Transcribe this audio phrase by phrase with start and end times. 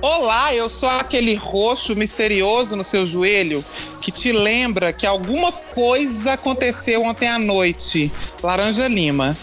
[0.00, 3.64] Olá, eu sou aquele roxo misterioso no seu joelho
[4.00, 8.10] que te lembra que alguma coisa aconteceu ontem à noite.
[8.42, 9.36] Laranja Lima.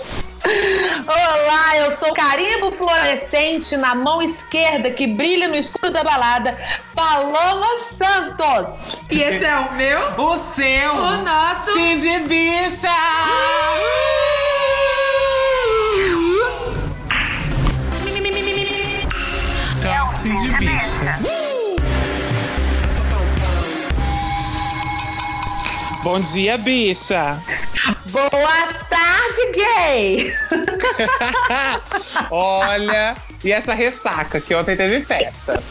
[1.08, 6.58] Olá, eu sou carimbo fluorescente na mão esquerda que brilha no escuro da balada,
[6.96, 7.68] Paloma
[8.02, 8.96] Santos.
[9.10, 10.00] E esse é o meu?
[10.18, 10.94] O seu!
[10.94, 11.74] O nosso!
[11.74, 12.88] Sim de bicha!
[26.04, 27.42] Bom dia, bicha.
[28.06, 30.34] Boa tarde, gay!
[32.32, 35.62] Olha, e essa ressaca que ontem teve festa.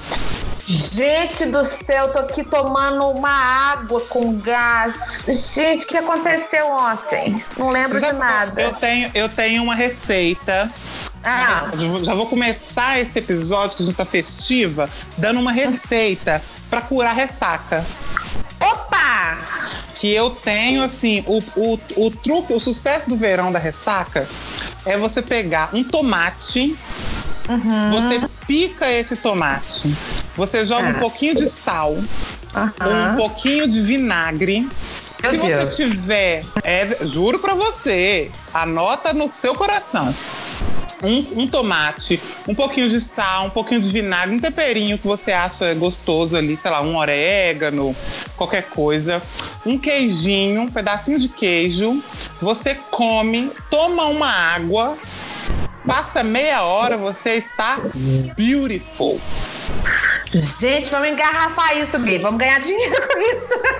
[0.68, 4.94] Gente do céu, tô aqui tomando uma água com gás.
[5.26, 7.42] Gente, o que aconteceu ontem?
[7.56, 8.60] Não lembro de Sabe, nada.
[8.60, 10.70] Eu tenho, eu tenho uma receita.
[11.24, 11.70] Ah,
[12.02, 17.14] Já vou começar esse episódio que a gente tá festiva, dando uma receita pra curar
[17.14, 17.84] ressaca.
[18.60, 19.38] opa!
[19.98, 24.28] que eu tenho, assim, o, o, o truque, o sucesso do verão da ressaca
[24.86, 26.76] é você pegar um tomate,
[27.48, 29.94] você pica esse tomate,
[30.36, 31.00] você joga um Ah.
[31.00, 32.06] pouquinho de sal, um
[32.54, 33.16] Aham.
[33.16, 34.68] pouquinho de vinagre.
[35.20, 35.76] Meu Se você Deus.
[35.76, 40.14] tiver, é, juro pra você, anota no seu coração.
[41.02, 45.32] Um, um tomate, um pouquinho de sal, um pouquinho de vinagre, um temperinho que você
[45.32, 47.94] acha gostoso ali, sei lá, um orégano,
[48.36, 49.22] qualquer coisa.
[49.66, 52.02] Um queijinho, um pedacinho de queijo.
[52.40, 54.96] Você come, toma uma água,
[55.88, 57.80] passa meia hora, você está
[58.36, 59.18] beautiful.
[60.60, 62.18] Gente, vamos engarrafar isso, gay.
[62.18, 63.78] Vamos ganhar dinheiro com isso.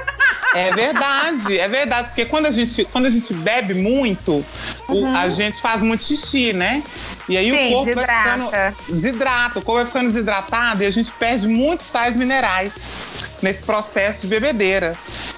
[0.54, 4.42] É verdade, é verdade, porque quando a gente, quando a gente bebe muito,
[4.88, 6.82] o- a gente faz muito xixi, né?
[7.28, 8.22] E aí Sim, o corpo desidrata.
[8.22, 12.98] vai ficando desidrata, o corpo vai ficando desidratado e a gente perde muitos sais minerais
[13.42, 14.96] nesse processo de bebedeira.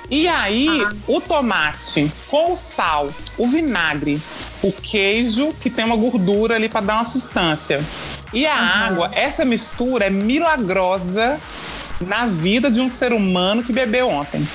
[0.09, 0.69] E aí,
[1.09, 4.21] o tomate com o sal, o vinagre,
[4.63, 7.85] o queijo, que tem uma gordura ali para dar uma sustância.
[8.33, 11.39] E a água, essa mistura é milagrosa
[12.01, 14.47] na vida de um ser humano que bebeu ontem.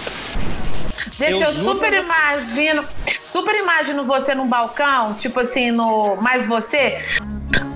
[1.18, 2.84] Gente, Eu eu, juro super pra imagino,
[3.32, 7.04] super imagino você num balcão, tipo assim, no Mais Você.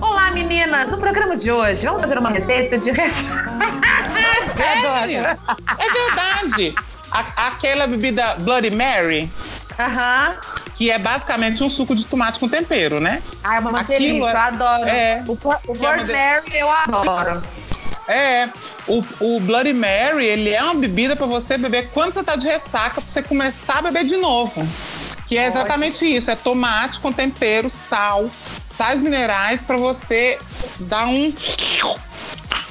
[0.00, 0.88] Olá, meninas!
[0.90, 3.50] No programa de hoje, vamos fazer uma receita de receita.
[4.60, 5.36] É,
[5.78, 6.74] é verdade.
[7.10, 9.30] A- aquela bebida Bloody Mary,
[9.78, 10.34] Aham.
[10.80, 13.22] Que é basicamente um suco de tomate com tempero, né?
[13.44, 14.88] Ai, é uma delícia, é- eu adoro.
[14.88, 15.24] é.
[15.28, 17.42] O, o é Bird de- Mary eu adoro.
[18.08, 18.48] É.
[18.88, 22.46] O, o Bloody Mary, ele é uma bebida pra você beber quando você tá de
[22.48, 24.66] ressaca, pra você começar a beber de novo.
[25.26, 28.30] Que é exatamente isso, é tomate com tempero, sal,
[28.66, 30.38] sais minerais pra você
[30.80, 31.30] dar um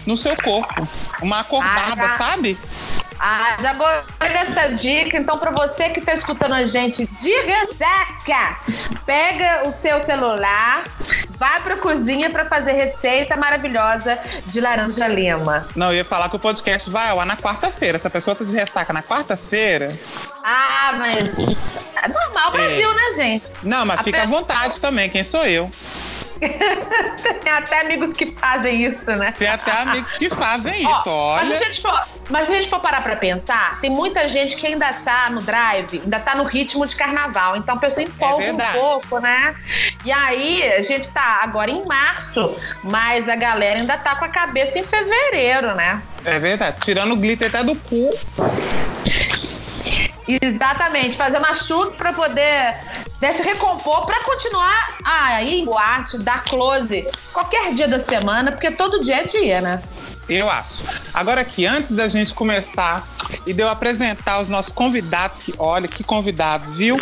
[0.07, 0.87] no seu corpo.
[1.21, 2.57] Uma acordada, Ah, sabe?
[3.19, 5.17] Ah, já gostei dessa dica.
[5.17, 8.57] Então, pra você que tá escutando a gente de ressaca,
[9.05, 10.83] pega o seu celular,
[11.37, 15.67] vai pra cozinha pra fazer receita maravilhosa de laranja lima.
[15.75, 17.99] Não, eu ia falar que o podcast vai ao ar na quarta-feira.
[17.99, 19.93] Se a pessoa tá de ressaca na quarta-feira,
[20.43, 21.27] Ah, mas
[22.01, 23.45] é normal Brasil, né, gente?
[23.61, 25.69] Não, mas A fica à pessoa- vontade também, quem sou eu?
[27.43, 29.33] Tem até amigos que fazem isso, né?
[29.37, 31.65] Tem até amigos que fazem Ó, isso, Mas se, a olha.
[31.65, 34.91] gente for, mas se a gente for parar pra pensar, tem muita gente que ainda
[34.93, 37.55] tá no drive, ainda tá no ritmo de carnaval.
[37.57, 38.77] Então a pessoa empolga um verdade.
[38.79, 39.55] pouco, né?
[40.05, 44.29] E aí, a gente tá agora em março, mas a galera ainda tá com a
[44.29, 46.01] cabeça em fevereiro, né?
[46.23, 46.77] É verdade.
[46.83, 48.17] Tirando o glitter até do cu.
[50.41, 52.75] Exatamente, fazendo a chuva pra poder
[53.19, 58.51] né, se recompor, pra continuar a ir em boate, dar close qualquer dia da semana,
[58.51, 59.81] porque todo dia é dia, né?
[60.29, 60.83] Eu acho.
[61.11, 63.07] Agora aqui, antes da gente começar
[63.45, 67.01] e de eu apresentar os nossos convidados, que olha que convidados, viu?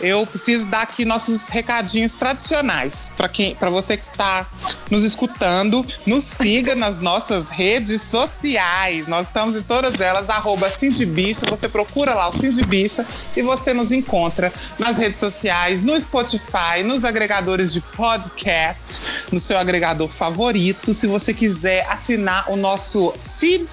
[0.00, 4.46] Eu preciso dar aqui nossos recadinhos tradicionais para quem, para você que está
[4.90, 9.06] nos escutando, nos siga nas nossas redes sociais.
[9.06, 10.28] Nós estamos em todas elas
[10.70, 13.06] Cindibicha, você procura lá o Cindibicha
[13.36, 19.00] e você nos encontra nas redes sociais, no Spotify, nos agregadores de podcast,
[19.30, 20.92] no seu agregador favorito.
[20.92, 23.68] Se você quiser assinar o nosso feed,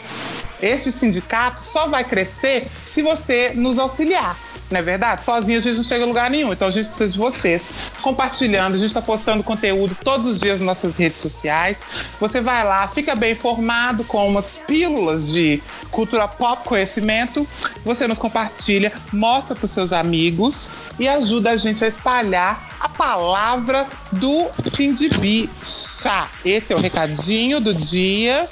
[0.61, 4.37] este sindicato, só vai crescer se você nos auxiliar.
[4.69, 5.23] Não é verdade?
[5.25, 6.51] Sozinho a gente não chega a lugar nenhum.
[6.51, 7.61] Então a gente precisa de vocês
[8.01, 8.75] compartilhando.
[8.75, 11.81] A gente está postando conteúdo todos os dias nas nossas redes sociais.
[12.19, 15.61] Você vai lá, fica bem informado com umas pílulas de
[15.91, 17.47] cultura pop, conhecimento.
[17.85, 22.89] Você nos compartilha, mostra para os seus amigos e ajuda a gente a espalhar a
[22.89, 26.27] palavra do Cindy Bicha.
[26.43, 28.47] Esse é o recadinho do dia.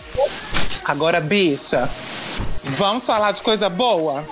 [0.85, 1.89] Agora, bicha,
[2.77, 4.23] vamos falar de coisa boa?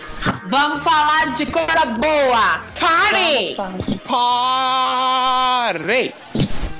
[0.47, 2.61] Vamos falar de coisa boa.
[2.79, 3.55] Party!
[4.07, 6.13] Party!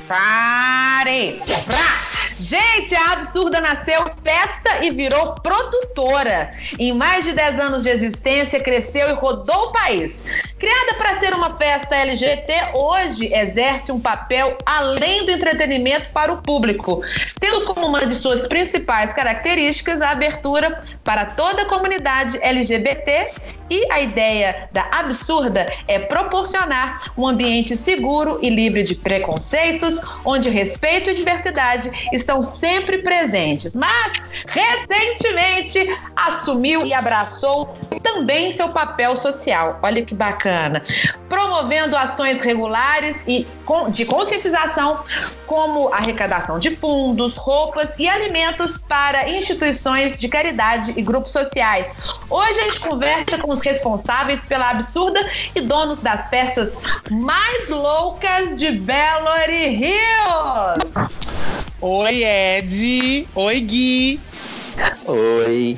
[0.08, 1.42] Party!
[1.66, 2.19] Pra!
[2.40, 6.50] Gente, a Absurda nasceu festa e virou produtora.
[6.80, 10.24] Em mais de 10 anos de existência, cresceu e rodou o país.
[10.58, 16.42] Criada para ser uma festa LGBT, hoje exerce um papel além do entretenimento para o
[16.42, 17.02] público,
[17.40, 23.28] tendo como uma de suas principais características a abertura para toda a comunidade LGBT
[23.69, 30.50] e a ideia da absurda é proporcionar um ambiente seguro e livre de preconceitos, onde
[30.50, 33.75] respeito e diversidade estão sempre presentes.
[33.75, 34.13] Mas,
[34.48, 35.80] recentemente,
[36.16, 39.80] assumiu e abraçou também seu papel social.
[39.81, 40.81] Olha que bacana.
[41.27, 43.45] Promovendo ações regulares e
[43.92, 45.04] de conscientização,
[45.45, 51.88] como arrecadação de fundos, roupas e alimentos para instituições de caridade e grupos sociais.
[52.30, 55.20] Hoje a gente conversa com os responsáveis pela absurda
[55.54, 56.78] e donos das festas
[57.12, 61.10] mais loucas de Belo Hills.
[61.82, 63.28] Oi, Ed.
[63.36, 64.20] Oi, Gui.
[65.06, 65.78] Oi.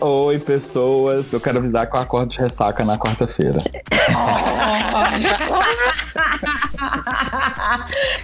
[0.00, 1.32] Oi, pessoas.
[1.32, 3.62] Eu quero avisar que eu acordo de ressaca na quarta-feira.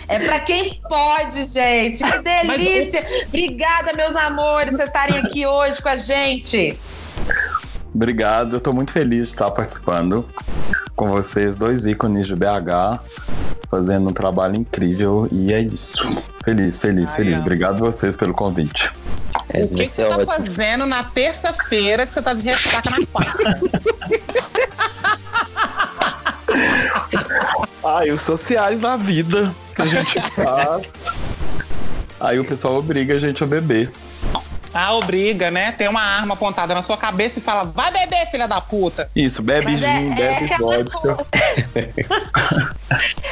[0.08, 2.02] é pra quem pode, gente.
[2.02, 3.06] Que delícia.
[3.28, 6.76] Obrigada, meus amores, por estarem aqui hoje com a gente.
[7.94, 10.28] Obrigado, eu tô muito feliz de estar participando
[10.94, 13.00] com vocês, dois ícones de BH,
[13.70, 16.08] fazendo um trabalho incrível e é isso.
[16.44, 17.40] Feliz, feliz, Ai, feliz.
[17.40, 18.90] Obrigado a vocês pelo convite.
[19.48, 23.60] O que, que você tá fazendo na terça-feira que você tá de ressaca na quarta?
[27.84, 30.82] Ai, os sociais da vida que a gente faz.
[32.20, 33.90] Aí o pessoal obriga a gente a beber.
[34.80, 35.72] Ah, obriga, né?
[35.72, 39.10] Tem uma arma apontada na sua cabeça e fala: vai beber, filha da puta.
[39.14, 41.26] Isso, bebe Mas gin, é, bebe é vodka.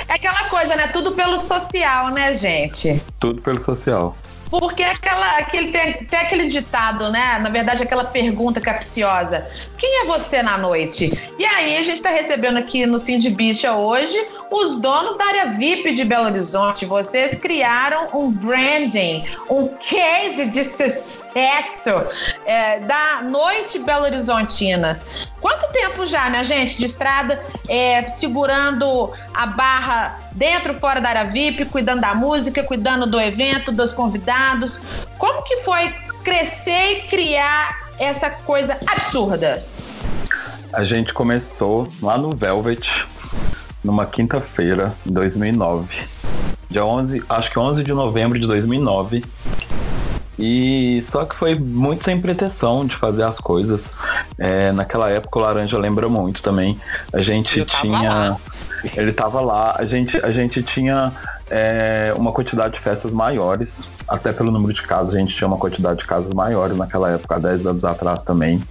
[0.08, 0.88] é aquela coisa, né?
[0.88, 3.00] Tudo pelo social, né, gente?
[3.20, 4.16] Tudo pelo social.
[4.50, 7.38] Porque aquela, aquele, tem, tem, aquele ditado, né?
[7.40, 9.46] Na verdade, aquela pergunta capciosa:
[9.78, 11.16] quem é você na noite?
[11.38, 14.20] E aí, a gente está recebendo aqui no Cindy Bicha hoje
[14.50, 16.84] os donos da área VIP de Belo Horizonte.
[16.84, 21.25] Vocês criaram um branding, um case de sucesso
[22.46, 25.00] é, da noite Belo Horizontina.
[25.40, 31.24] Quanto tempo já, minha gente, de estrada, é, segurando a barra dentro, fora da área
[31.24, 34.80] VIP, cuidando da música, cuidando do evento, dos convidados?
[35.18, 35.94] Como que foi
[36.24, 39.62] crescer e criar essa coisa absurda?
[40.72, 43.04] A gente começou lá no Velvet,
[43.84, 46.04] numa quinta-feira, em 2009.
[46.68, 49.22] Dia 11, acho que 11 de novembro de 2009.
[50.38, 53.93] E só que foi muito sem pretensão de fazer as coisas.
[54.38, 56.78] É, naquela época o Laranja lembra muito também.
[57.12, 58.37] A gente tinha.
[58.95, 61.12] Ele tava lá, a gente, a gente tinha
[61.50, 65.57] é, uma quantidade de festas maiores, até pelo número de casas, a gente tinha uma
[65.57, 68.62] quantidade de casas maiores naquela época, há 10 anos atrás também.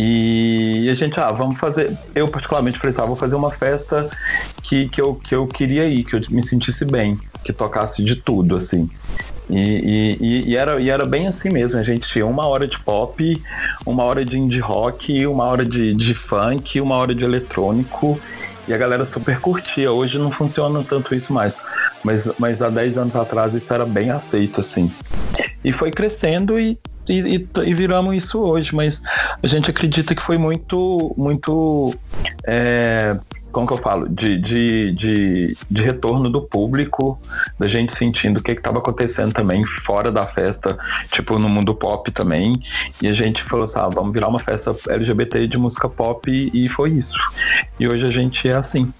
[0.00, 1.92] E a gente, ah, vamos fazer.
[2.14, 4.08] Eu, particularmente, falei assim, ah, vou fazer uma festa
[4.62, 8.14] que, que, eu, que eu queria ir, que eu me sentisse bem, que tocasse de
[8.14, 8.88] tudo, assim.
[9.50, 11.80] E, e, e, era, e era bem assim mesmo.
[11.80, 13.42] A gente tinha uma hora de pop,
[13.84, 18.20] uma hora de indie rock, uma hora de, de funk, uma hora de eletrônico.
[18.68, 19.90] E a galera super curtia.
[19.90, 21.58] Hoje não funciona tanto isso mais.
[22.04, 24.92] Mas, mas há 10 anos atrás isso era bem aceito, assim.
[25.64, 26.78] E foi crescendo e
[27.08, 29.02] e, e, e, viramos isso hoje, mas
[29.42, 31.94] a gente acredita que foi muito, muito
[32.46, 33.16] é,
[33.50, 34.08] como que eu falo?
[34.08, 37.18] De, de, de, de retorno do público,
[37.58, 40.78] da gente sentindo o que estava acontecendo também fora da festa,
[41.10, 42.54] tipo no mundo pop também.
[43.02, 46.68] E a gente falou assim: ah, vamos virar uma festa LGBT de música pop, e
[46.68, 47.18] foi isso.
[47.80, 48.92] E hoje a gente é assim.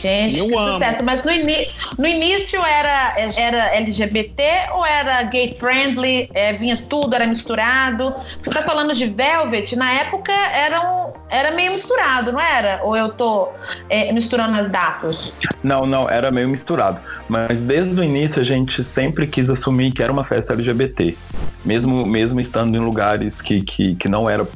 [0.00, 0.72] Gente, Eu que amo.
[0.74, 1.04] sucesso.
[1.04, 4.42] Mas no, ini- no início era, era LGBT
[4.72, 6.30] ou era gay friendly?
[6.34, 8.14] É, vinha tudo, era misturado?
[8.42, 12.80] Você tá falando de Velvet, na época era, um, era meio misturado, não era?
[12.82, 13.48] Ou eu tô
[13.88, 15.38] é, misturando as datas?
[15.62, 17.00] Não, não, era meio misturado.
[17.28, 21.16] Mas desde o início a gente sempre quis assumir que era uma festa LGBT.
[21.64, 24.46] Mesmo, mesmo estando em lugares que, que, que não era-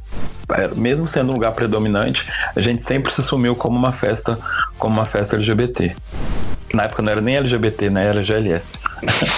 [0.76, 4.38] Mesmo sendo um lugar predominante, a gente sempre se assumiu como uma festa,
[4.78, 5.94] como uma festa LGBT.
[6.72, 8.06] Na época não era nem LGBT, né?
[8.06, 8.64] Era GLS.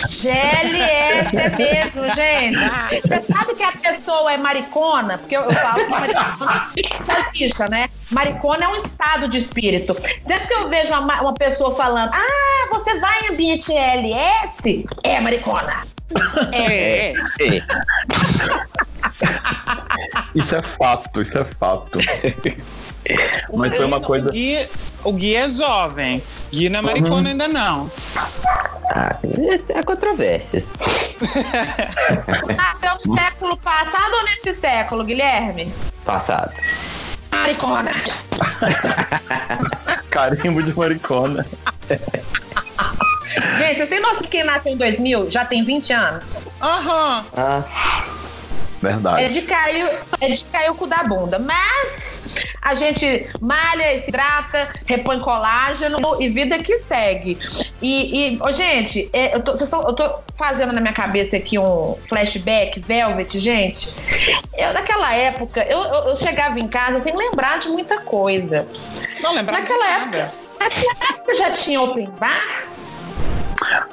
[0.08, 3.00] GLS é mesmo, gente.
[3.08, 5.18] Você sabe que a pessoa é maricona?
[5.18, 7.88] Porque eu, eu falo que maricona é né?
[8.10, 9.94] Maricona é um estado de espírito.
[10.22, 14.86] Sempre que eu vejo uma, ma- uma pessoa falando, ah, você vai em ambiente LS,
[15.02, 15.82] é maricona.
[16.54, 17.10] É.
[17.10, 17.12] É.
[20.34, 21.98] Isso é fato, isso é fato.
[23.54, 24.28] Mas foi uma coisa.
[24.28, 24.68] O Gui,
[25.04, 26.22] o Gui é jovem.
[26.50, 27.90] Gui não é maricona ainda não.
[28.90, 29.16] Ah,
[29.74, 30.72] há controvérsias.
[32.56, 35.72] Nasceu no século passado ou nesse século, Guilherme?
[36.04, 36.52] Passado.
[37.30, 37.92] Maricona.
[40.10, 41.46] Carimbo de maricona.
[43.58, 46.48] Gente, vocês têm noção que quem nasceu em 2000 já tem 20 anos?
[46.60, 47.24] Aham.
[47.36, 47.62] Ah,
[48.82, 49.28] É Verdade.
[49.32, 49.90] de cair,
[50.20, 51.38] é de cair o cu da bunda.
[51.38, 52.06] Mas
[52.60, 57.38] a gente malha e se hidrata, repõe colágeno e vida que segue.
[57.80, 61.36] E, e ô, gente, é, eu, tô, vocês tão- eu tô fazendo na minha cabeça
[61.36, 63.88] aqui um flashback, Velvet, gente.
[64.56, 68.68] Eu, naquela época, eu, eu, eu chegava em casa sem lembrar de muita coisa.
[69.22, 70.18] Não lembrava de Naquela nada.
[70.18, 72.64] época, naquela época já tinha open bar?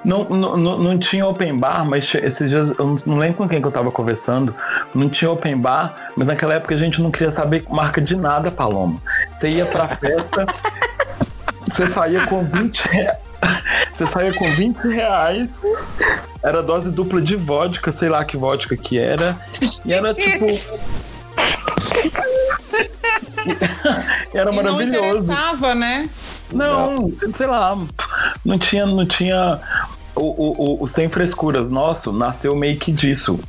[0.03, 3.67] Não, não, não, tinha open bar, mas esses dias, eu não- lembro com quem que
[3.67, 4.53] eu tava conversando,
[4.93, 8.51] não tinha open bar, mas naquela época a gente não queria saber marca de nada,
[8.51, 9.01] Paloma.
[9.39, 10.45] Você ia pra festa,
[11.73, 13.17] você saía com 20 reais.
[13.93, 15.49] Você saía com 20 reais,
[16.41, 19.37] era dose dupla de vodka, sei lá que vodka que era,
[19.85, 20.45] e era tipo.
[24.33, 25.31] Era E não maravilhoso.
[25.31, 26.09] interessava, né?
[26.53, 27.77] Não, sei lá,
[28.45, 29.59] não tinha, não tinha
[30.15, 33.39] o, o, o, sem frescuras nosso nasceu meio que disso.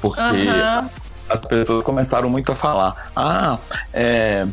[0.00, 0.88] Porque Aham.
[1.28, 3.58] as pessoas começaram muito a falar, ah,
[3.92, 4.46] é,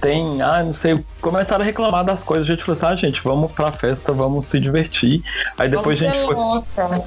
[0.00, 3.22] tem, ah, não sei, começaram a reclamar das coisas, a gente falou assim, ah, gente,
[3.22, 5.22] vamos pra festa, vamos se divertir.
[5.56, 7.04] Aí depois a Vamos gente ser foi, louca.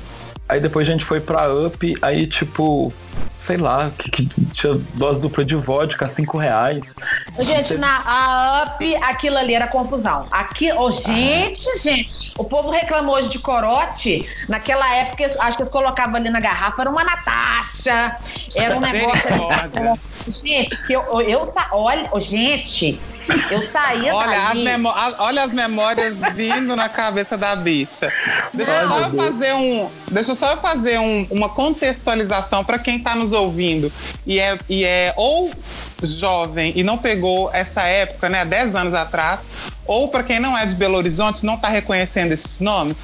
[0.51, 2.93] Aí depois a gente foi pra Up, aí tipo,
[3.47, 6.83] sei lá, que, que tinha dose dupla de vodka, cinco reais.
[7.39, 10.27] Gente, na a Up, aquilo ali era confusão.
[10.29, 14.27] Aqui, oh, gente, gente, o povo reclamou hoje de corote.
[14.49, 18.17] Naquela época, acho que eles colocavam ali na garrafa, era uma Natasha,
[18.53, 19.21] era um negócio.
[19.23, 19.99] Misericórdia.
[20.43, 22.99] gente, que eu, eu, eu olha, oh, gente,
[23.51, 28.11] eu saía Olha as, a- olha as memórias vindo na cabeça da bicha.
[28.53, 28.99] Deixa eu Não.
[28.99, 33.33] só eu fazer um, deixa só eu fazer um- uma contextualização para quem está nos
[33.33, 33.91] ouvindo
[34.25, 35.51] e é, e é ou
[36.03, 39.39] jovem e não pegou essa época, né, 10 anos atrás,
[39.85, 42.95] ou para quem não é de Belo Horizonte não está reconhecendo esses nomes.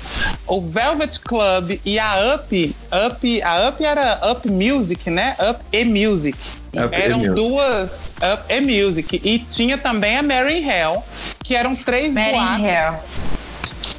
[0.47, 2.75] O Velvet Club e a Up,
[3.07, 5.35] Up, a Up era Up Music, né?
[5.51, 6.37] Up e Music.
[6.77, 9.19] E Eram duas Up e Music.
[9.23, 11.03] E tinha também a Mary Hell,
[11.43, 12.65] que eram três Mary boates.
[12.65, 12.99] Hell.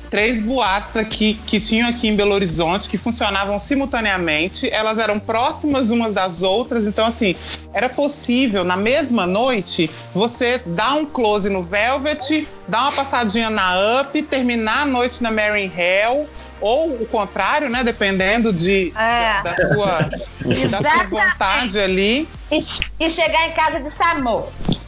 [0.09, 4.71] Três boates aqui que tinham aqui em Belo Horizonte, que funcionavam simultaneamente.
[4.71, 7.37] Elas eram próximas umas das outras, então assim,
[7.75, 14.01] era possível na mesma noite você dar um close no Velvet, dar uma passadinha na
[14.01, 16.27] Up, terminar a noite na Mary Hell.
[16.61, 17.83] Ou o contrário, né?
[17.85, 19.43] Dependendo de, É.
[19.43, 20.11] da, da sua,
[20.71, 22.29] da sua vontade ali.
[22.51, 22.59] E,
[23.01, 24.47] e chegar em casa de Samu.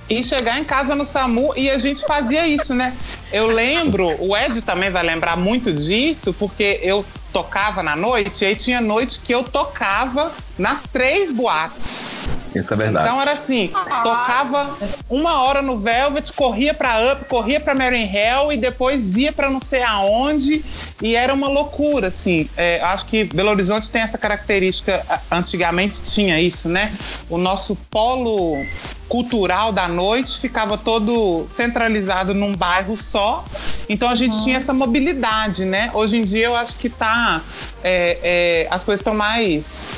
[0.09, 2.97] e chegar em casa no SAMU e a gente fazia isso, né?
[3.33, 8.47] Eu lembro, o Ed também vai lembrar muito disso, porque eu tocava na noite, e
[8.49, 12.07] aí tinha noite que eu tocava nas três boates.
[12.55, 13.07] Isso é verdade.
[13.07, 14.77] Então era assim, tocava
[15.09, 19.49] uma hora no Velvet, corria pra Up, corria pra Mary Hell e depois ia pra
[19.49, 20.65] não sei aonde
[21.03, 22.49] e era uma loucura, assim.
[22.57, 26.93] É, acho que Belo Horizonte tem essa característica, antigamente tinha isso, né?
[27.29, 28.65] O nosso polo
[29.09, 33.45] cultural da noite ficava todo centralizado num bairro só,
[33.89, 35.91] então a gente tinha essa mobilidade, né?
[35.93, 37.43] Hoje em dia eu acho que tá,
[37.83, 39.89] é, é, as coisas estão mais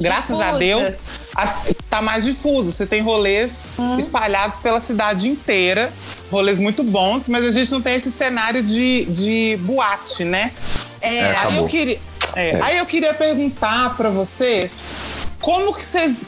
[0.00, 0.58] graças a Difusa.
[0.58, 0.94] Deus,
[1.34, 1.56] as-
[1.88, 2.72] tá mais difuso.
[2.72, 3.98] Você tem rolês Hum.
[3.98, 5.92] espalhados pela cidade inteira,
[6.30, 10.52] rolês muito bons, mas a gente não tem esse cenário de, de boate, né?
[11.00, 11.98] É, É, Aí eu queria,
[12.36, 14.70] é, aí eu queria perguntar pra vocês
[15.40, 16.24] como que vocês,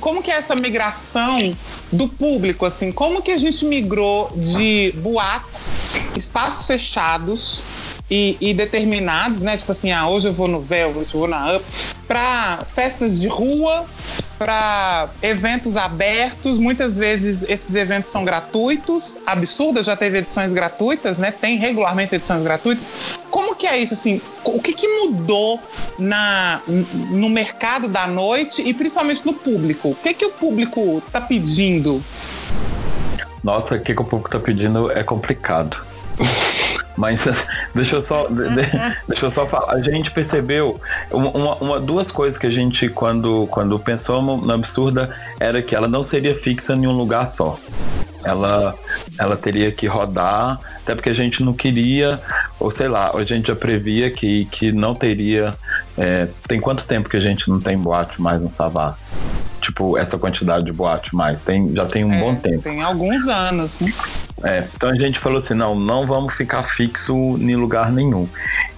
[0.00, 1.56] como que é essa migração
[1.90, 5.72] do público, assim, como que a gente migrou de boates,
[6.16, 7.62] espaços fechados
[8.10, 9.56] e, e determinados, né?
[9.56, 11.64] Tipo assim, ah, hoje eu vou no Velvet, eu vou na Up,
[12.06, 13.86] pra festas de rua,
[14.38, 16.58] para eventos abertos.
[16.58, 19.16] Muitas vezes esses eventos são gratuitos.
[19.24, 21.30] Absurda já teve edições gratuitas, né?
[21.30, 22.86] Tem regularmente edições gratuitas.
[23.30, 24.20] Como que é isso assim?
[24.44, 25.60] O que, que mudou
[25.98, 26.60] na,
[27.10, 29.90] no mercado da noite e principalmente no público?
[29.90, 32.02] O que, que o público tá pedindo?
[33.42, 35.91] Nossa, o que, que o público tá pedindo é complicado.
[36.96, 37.20] Mas
[37.74, 39.72] deixa eu só, de- de- deixa eu só falar.
[39.74, 40.80] A gente percebeu
[41.10, 45.74] uma, uma- duas coisas que a gente, quando, quando pensou no, no absurda, era que
[45.74, 47.58] ela não seria fixa em um lugar só.
[48.24, 48.72] Ela,
[49.18, 52.20] ela teria que rodar, até porque a gente não queria,
[52.60, 55.54] ou sei lá, a gente já previa que, que não teria.
[55.98, 59.16] é, tem quanto tempo que a gente não tem boate mais no Savassi?
[59.60, 61.40] Tipo, essa quantidade de boate mais.
[61.40, 62.62] Tem, já tem um É, bom tempo.
[62.62, 63.80] Tem alguns anos.
[63.80, 63.92] né?
[64.44, 68.28] É, então a gente falou assim, não, não vamos ficar fixo em lugar nenhum.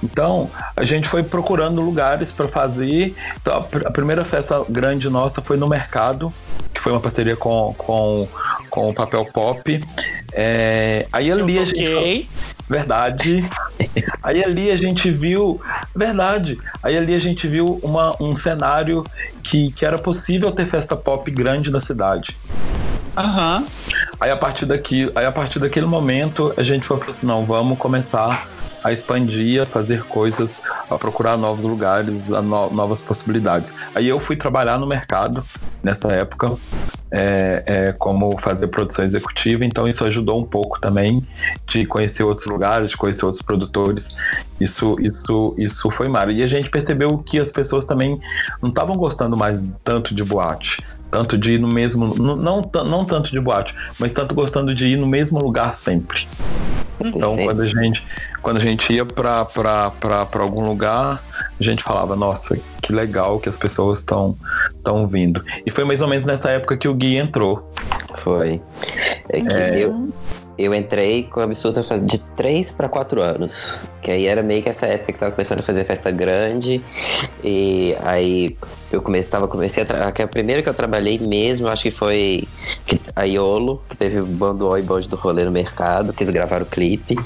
[0.03, 3.15] Então a gente foi procurando lugares para fazer.
[3.41, 6.33] Então, a, pr- a primeira festa grande nossa foi no mercado,
[6.73, 8.29] que foi uma parceria com, com,
[8.69, 9.81] com o Papel Pop.
[10.33, 12.29] É, aí ali a gente.
[12.69, 13.49] Verdade.
[14.23, 15.61] Aí ali a gente viu.
[15.95, 16.59] Verdade.
[16.83, 19.05] Aí ali a gente viu uma, um cenário
[19.43, 22.35] que, que era possível ter festa pop grande na cidade.
[23.17, 23.65] Aham.
[24.21, 27.79] Aí a partir daqui, aí a partir daquele momento a gente falou assim, não, vamos
[27.79, 28.49] começar
[28.83, 33.71] a expandir, a fazer coisas, a procurar novos lugares, no- novas possibilidades.
[33.95, 35.43] Aí eu fui trabalhar no mercado
[35.83, 36.53] nessa época,
[37.11, 41.27] é, é, como fazer produção executiva, então isso ajudou um pouco também
[41.67, 44.17] de conhecer outros lugares, de conhecer outros produtores.
[44.61, 46.31] Isso, isso, isso foi mara.
[46.31, 48.21] E a gente percebeu que as pessoas também
[48.61, 50.83] não estavam gostando mais tanto de boate.
[51.15, 52.13] Tanto de ir no mesmo.
[52.21, 55.73] Não, não, tan- não tanto de boate, mas tanto gostando de ir no mesmo lugar
[55.77, 56.27] sempre.
[56.99, 57.45] Então, Sempre.
[57.45, 58.03] quando a gente,
[58.45, 59.49] quando a gente ia pra
[60.35, 61.21] algum lugar,
[61.59, 64.37] a gente falava, nossa, que legal que as pessoas estão
[65.09, 65.43] vindo.
[65.65, 67.67] E foi mais ou menos nessa época que o Gui entrou.
[68.19, 68.61] Foi.
[69.31, 69.79] É que É.
[69.79, 70.13] Eu,
[70.57, 73.83] eu entrei com a absurda de 3 para 4 anos.
[74.01, 76.81] Que aí era meio que essa época que tava começando a fazer festa grande.
[77.43, 78.57] E aí
[78.93, 79.87] eu comecei, tava, comecei a.
[79.87, 80.09] Tra...
[80.09, 82.47] a primeira que eu trabalhei mesmo, acho que foi
[83.17, 86.33] a Iolo, que teve o bando O e bonde do rolê no mercado, que eles
[86.33, 87.17] gravaram o clipe.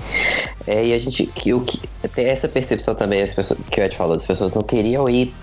[0.67, 1.08] É, e a gente.
[1.11, 1.81] Que, o que,
[2.15, 5.35] tem essa percepção também, as pessoas, que o Ed falou, as pessoas não queriam ir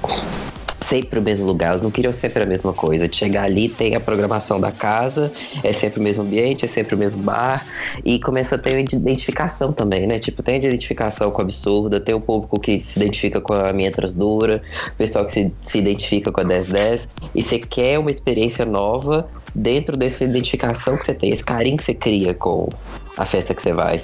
[0.88, 3.08] sempre o mesmo lugar, elas não queriam sempre a mesma coisa.
[3.08, 5.32] De chegar ali, tem a programação da casa,
[5.64, 7.66] é sempre o mesmo ambiente, é sempre o mesmo bar,
[8.04, 10.20] e começa a ter identificação também, né?
[10.20, 13.74] Tipo, tem a identificação com a absurda, tem o público que se identifica com a
[13.74, 18.12] minha transdura, o pessoal que se, se identifica com a 1010, e você quer uma
[18.12, 22.70] experiência nova dentro dessa identificação que você tem, esse carinho que você cria com
[23.18, 24.02] a festa que você vai,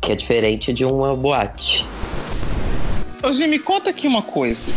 [0.00, 1.84] que é diferente de uma boate.
[3.22, 4.74] Ô, me conta aqui uma coisa.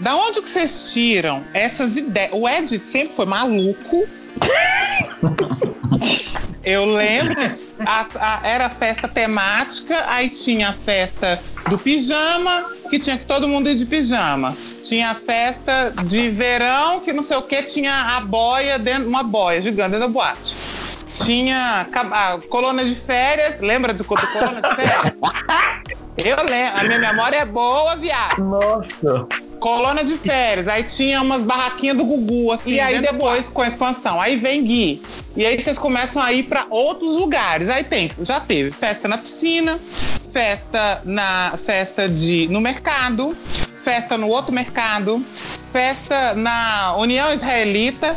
[0.00, 2.30] Da onde que vocês tiram essas ideias?
[2.32, 4.06] O Ed sempre foi maluco.
[6.64, 7.34] Eu lembro
[7.86, 13.48] a- a- era festa temática, aí tinha a festa do pijama, que tinha que todo
[13.48, 14.56] mundo ir de pijama.
[14.82, 19.22] Tinha a festa de verão, que não sei o que, tinha a boia dentro, uma
[19.22, 20.54] boia gigante dentro da boate.
[21.10, 22.02] Tinha ca-
[22.34, 25.14] a colônia de férias, lembra de colônia de férias?
[26.18, 28.42] Eu lembro, a minha memória é boa, viado.
[28.42, 29.26] Nossa!
[29.60, 32.72] Colônia de férias, aí tinha umas barraquinhas do Gugu, assim.
[32.72, 35.02] E aí depois, com a expansão, aí vem Gui.
[35.36, 37.68] E aí vocês começam a ir pra outros lugares.
[37.68, 39.78] Aí tem, já teve festa na piscina,
[40.32, 43.36] festa na festa de no mercado,
[43.76, 45.24] festa no outro mercado,
[45.72, 48.16] festa na União Israelita,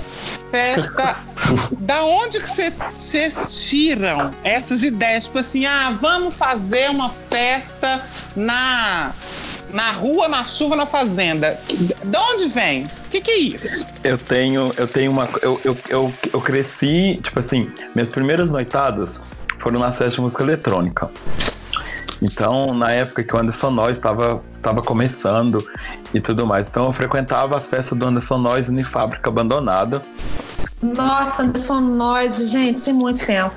[0.51, 1.17] festa.
[1.79, 5.25] da onde que vocês tiram essas ideias?
[5.25, 8.03] Tipo assim, ah, vamos fazer uma festa
[8.35, 9.13] na
[9.73, 11.59] na rua, na chuva, na fazenda.
[11.67, 12.83] De onde vem?
[12.83, 13.85] O que, que é isso?
[14.03, 15.29] Eu tenho, eu tenho uma.
[15.41, 19.19] Eu, eu, eu, eu cresci, tipo assim, minhas primeiras noitadas
[19.59, 21.09] foram na festa de música eletrônica.
[22.21, 25.65] Então, na época que o Anderson Nós estava tava começando
[26.13, 26.67] e tudo mais.
[26.67, 30.01] Então, eu frequentava as festas do Anderson Nós em fábrica abandonada.
[30.81, 33.55] Nossa, Anderson Nós, gente, tem muito tempo.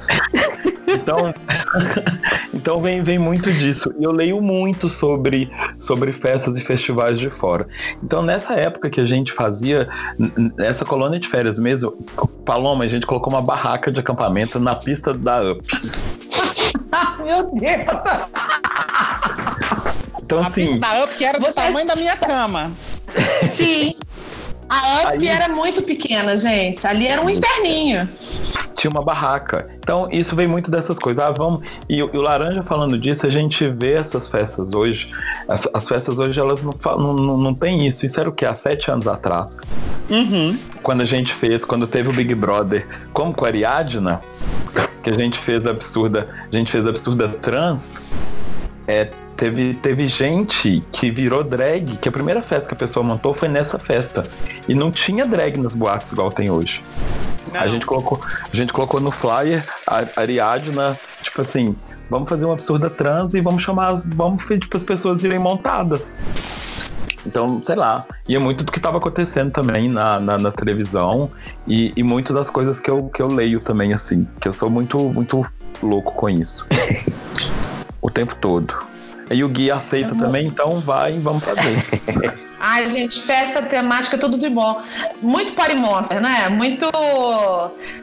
[0.86, 1.32] Então,
[2.64, 3.92] Então vem, vem muito disso.
[3.98, 7.68] E eu leio muito sobre, sobre festas e festivais de fora.
[8.02, 9.86] Então nessa época que a gente fazia,
[10.58, 11.92] essa colônia de férias mesmo,
[12.46, 15.62] Paloma, a gente colocou uma barraca de acampamento na pista da UP.
[17.22, 18.53] Meu Deus!
[20.24, 22.70] Então A assim, pista da Up que era do Você- tamanho da minha cama.
[23.56, 23.94] Sim.
[24.68, 26.86] A Up Aí- era muito pequena, gente.
[26.86, 28.08] Ali era um inferninho.
[28.76, 29.64] tinha uma barraca.
[29.78, 31.22] Então, isso vem muito dessas coisas.
[31.24, 31.62] Ah, vamos.
[31.88, 35.10] E, o- e o Laranja falando disso, a gente vê essas festas hoje.
[35.48, 38.04] As, as festas hoje, elas não, não, não, não tem isso.
[38.04, 38.44] Isso era o que?
[38.44, 39.56] Há sete anos atrás.
[40.10, 40.58] Uhum.
[40.82, 44.20] Quando a gente fez, quando teve o Big Brother, como com a Ariadna,
[45.02, 46.28] que a gente fez a absurda.
[46.52, 48.02] A gente fez a absurda trans.
[48.86, 53.34] É, teve, teve gente que virou drag, que a primeira festa que a pessoa montou
[53.34, 54.22] foi nessa festa.
[54.68, 56.82] E não tinha drag nas boates igual tem hoje.
[57.52, 58.20] A gente colocou,
[58.52, 61.76] a gente colocou no flyer a Ariadna, tipo assim,
[62.10, 65.38] vamos fazer uma absurda trans e vamos chamar, as- vamos pedir para as pessoas irem
[65.38, 66.00] montadas.
[67.26, 71.28] Então, sei lá, e é muito do que estava acontecendo também na, na, na televisão
[71.66, 74.68] e, e muito das coisas que eu, que eu leio também, assim, que eu sou
[74.68, 75.40] muito, muito
[75.82, 76.66] louco com isso.
[78.02, 78.74] o tempo todo.
[79.30, 82.44] E o Gui aceita também, então vai, vamos fazer.
[82.66, 84.80] Ai, gente, festa temática, tudo de bom.
[85.20, 86.48] Muito Party Monster, né?
[86.48, 86.90] Muito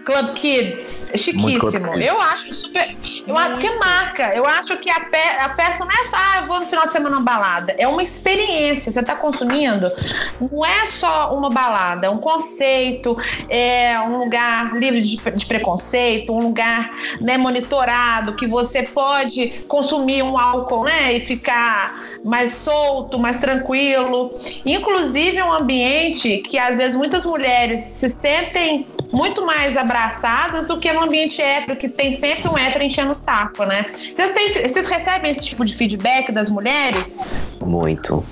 [0.05, 1.01] Club Kids.
[1.01, 1.95] Muito Chiquíssimo.
[1.95, 2.95] Eu acho super.
[3.27, 4.35] Eu acho que marca.
[4.35, 6.85] Eu acho que a, pe- a festa não é só, ah, eu vou no final
[6.85, 7.73] de semana na balada.
[7.77, 8.91] É uma experiência.
[8.91, 9.91] Você tá consumindo.
[10.39, 13.17] Não é só uma balada, é um conceito,
[13.49, 20.21] é um lugar livre de, de preconceito, um lugar né, monitorado, que você pode consumir
[20.23, 21.13] um álcool, né?
[21.13, 24.35] E ficar mais solto, mais tranquilo.
[24.65, 30.79] Inclusive é um ambiente que às vezes muitas mulheres se sentem muito mais abraçadas do
[30.79, 33.85] que no ambiente hétero, que tem sempre um hétero enchendo o saco, né?
[34.15, 37.19] Vocês, têm- vocês recebem esse tipo de feedback das mulheres?
[37.61, 38.23] Muito.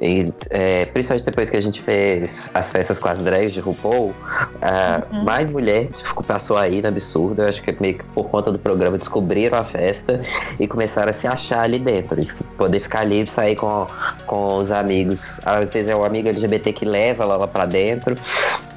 [0.00, 4.14] E, é, principalmente depois que a gente fez as festas com as drags de RuPaul,
[4.60, 5.24] ah, Uhum.
[5.24, 5.88] mais mulher
[6.26, 7.44] passou aí na absurda.
[7.44, 10.20] Eu acho que meio que por conta do programa descobriram a festa
[10.60, 12.22] e começaram a se achar ali dentro.
[12.22, 13.86] Tipo, poder ficar livre, sair com,
[14.26, 15.40] com os amigos.
[15.44, 18.14] Às vezes é o amigo LGBT que leva ela lá pra dentro.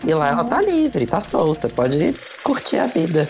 [0.08, 3.28] E lá ela tá livre, tá solta, pode curtir a vida.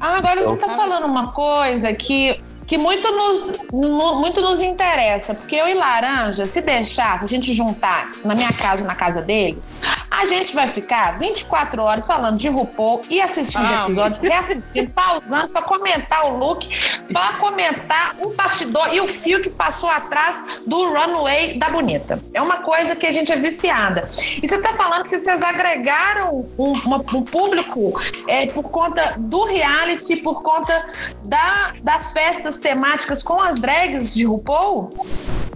[0.00, 2.40] Ah, agora você Então, tá falando uma coisa que,
[2.70, 7.28] que muito, nos, no- muito nos interessa, porque eu e Laranja, se deixar, se a
[7.28, 9.60] gente juntar na minha casa na casa dele,
[10.10, 13.84] a gente vai ficar 24 horas falando de RuPaul e assistindo Ah.
[13.84, 16.68] episódio, reassistindo, pausando pra comentar o look,
[17.12, 22.18] pra comentar o bastidor e o fio que passou atrás do runway da Bonita.
[22.34, 24.10] É uma coisa que a gente é viciada.
[24.42, 27.92] E você tá falando que vocês agregaram um, uma- um público
[28.26, 30.86] é, por conta do reality, por conta
[31.26, 34.90] da- das festas temáticas com as drags de RuPaul?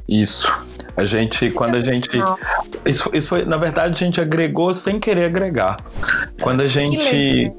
[0.09, 0.51] Isso.
[0.97, 2.17] A gente, quando a gente.
[2.87, 5.77] Isso, isso foi, na verdade, a gente agregou sem querer agregar.
[6.41, 6.97] Quando a gente.
[6.99, 7.57] legal.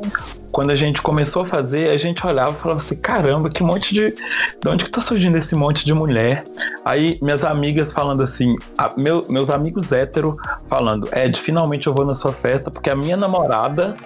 [0.51, 3.93] Quando a gente começou a fazer, a gente olhava e falava assim: caramba, que monte
[3.93, 4.11] de.
[4.11, 6.45] De onde que tá surgindo esse monte de mulher?
[6.85, 10.33] Aí minhas amigas falando assim, a- meu- meus amigos hétero
[10.69, 13.97] falando, Ed, finalmente eu vou na sua festa, porque a minha namorada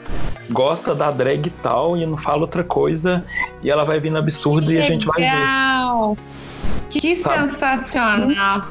[0.50, 3.24] gosta da drag e tal, e não fala outra coisa,
[3.62, 5.28] e ela vai vir no absurdo e a gente vai ver.
[6.89, 7.51] Que Sabe?
[7.51, 8.65] sensacional!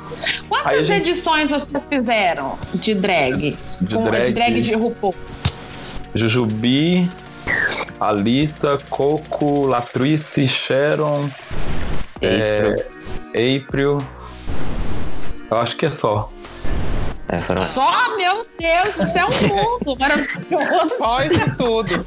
[0.48, 3.56] Quantas gente- edições vocês fizeram de drag?
[3.80, 4.26] De Com- drag.
[4.26, 5.14] de drag de RuPaul?
[6.14, 7.08] Jujubi,
[8.00, 11.28] Alissa, Coco, Latrice, Sharon,
[12.16, 12.84] April.
[13.28, 13.98] April.
[15.50, 16.28] Eu acho que é só.
[17.28, 20.96] É, foram Só, meu Deus, isso é um mundo maravilhoso!
[20.96, 22.06] Só isso tudo.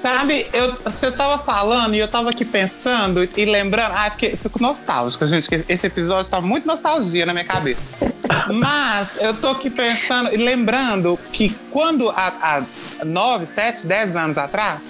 [0.00, 3.92] Sabe, eu, você tava falando e eu tava aqui pensando e lembrando.
[3.92, 5.48] Ai, fiquei, fico nostálgica, gente.
[5.48, 7.82] que Esse episódio tá muito nostalgia na minha cabeça.
[8.52, 12.62] Mas eu tô aqui pensando e lembrando que quando há,
[13.00, 14.80] há 9, 7, 10 anos atrás,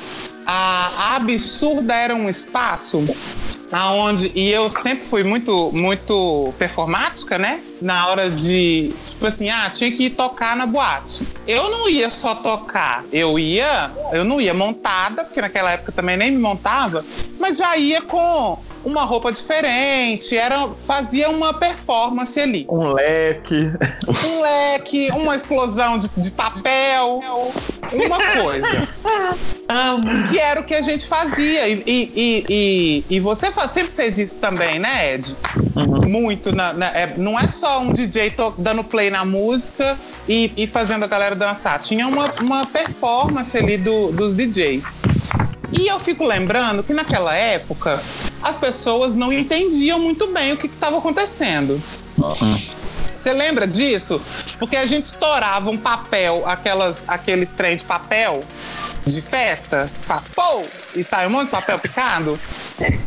[0.47, 3.05] a, a Absurda era um espaço
[3.71, 7.61] aonde e eu sempre fui muito muito performática, né?
[7.81, 11.26] Na hora de, tipo assim, ah, tinha que ir tocar na boate.
[11.44, 16.16] Eu não ia só tocar, eu ia, eu não ia montada, porque naquela época também
[16.16, 17.04] nem me montava,
[17.38, 22.67] mas já ia com uma roupa diferente, era fazia uma performance ali.
[22.69, 23.71] Um leque.
[24.27, 27.21] Um leque, uma explosão de, de papel,
[27.93, 28.88] uma coisa
[30.31, 31.69] que era o que a gente fazia.
[31.69, 35.37] E, e, e, e- e você sempre fez isso também, né, Ed?
[36.07, 36.55] Muito.
[36.55, 40.67] na- na- é, não é só um DJ to- dando play na música e, e
[40.67, 41.79] fazendo a galera dançar.
[41.81, 44.85] Tinha uma, uma performance ali do- dos DJs.
[45.79, 48.01] E eu fico lembrando que naquela época
[48.42, 51.83] as pessoas não entendiam muito bem o que estava acontecendo.
[53.16, 54.20] Você lembra disso?
[54.59, 58.44] Porque a gente estourava um papel, aquelas, aqueles trem de papel
[59.05, 60.62] de festa, faz pô,
[60.94, 62.38] e sai um monte de papel picado.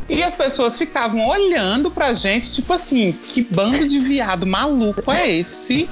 [0.09, 5.29] E as pessoas ficavam olhando pra gente, tipo assim, que bando de viado maluco é
[5.29, 5.89] esse?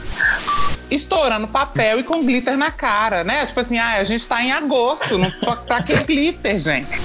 [0.91, 3.45] Estourando papel e com glitter na cara, né?
[3.45, 5.31] Tipo assim, ah, a gente tá em agosto, não,
[5.65, 7.01] pra que glitter, gente?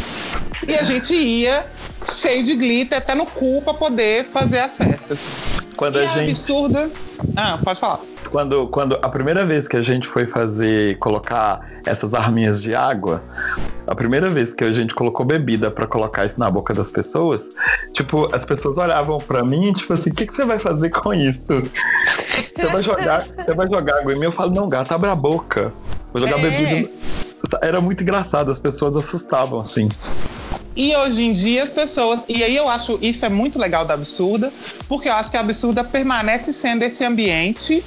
[0.66, 1.64] E a gente ia
[2.10, 5.26] cheio de glitter até no cu pra poder fazer as festas.
[5.76, 6.30] Quando e a gente.
[6.30, 6.90] absurda.
[7.36, 8.00] Ah, pode falar.
[8.30, 13.22] Quando, quando a primeira vez que a gente foi fazer, colocar essas arminhas de água,
[13.86, 17.48] a primeira vez que a gente colocou bebida pra colocar isso na boca das pessoas,
[17.92, 21.12] tipo, as pessoas olhavam pra mim, tipo assim, o que, que você vai fazer com
[21.14, 21.62] isso?
[22.56, 24.24] Você vai jogar, você vai jogar água em mim?
[24.26, 25.72] Eu falo, não, gato, abre a boca.
[26.12, 26.50] Vou jogar É.
[26.50, 26.90] bebida.
[27.62, 29.88] Era muito engraçado, as pessoas assustavam, assim.
[30.76, 32.24] E hoje em dia as pessoas.
[32.28, 34.52] E aí eu acho isso é muito legal da absurda,
[34.88, 37.82] porque eu acho que a absurda permanece sendo esse ambiente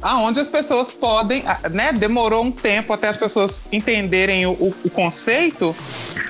[0.00, 1.92] aonde as pessoas podem, ah, né?
[1.92, 5.74] Demorou um tempo até as pessoas entenderem o, o- o conceito,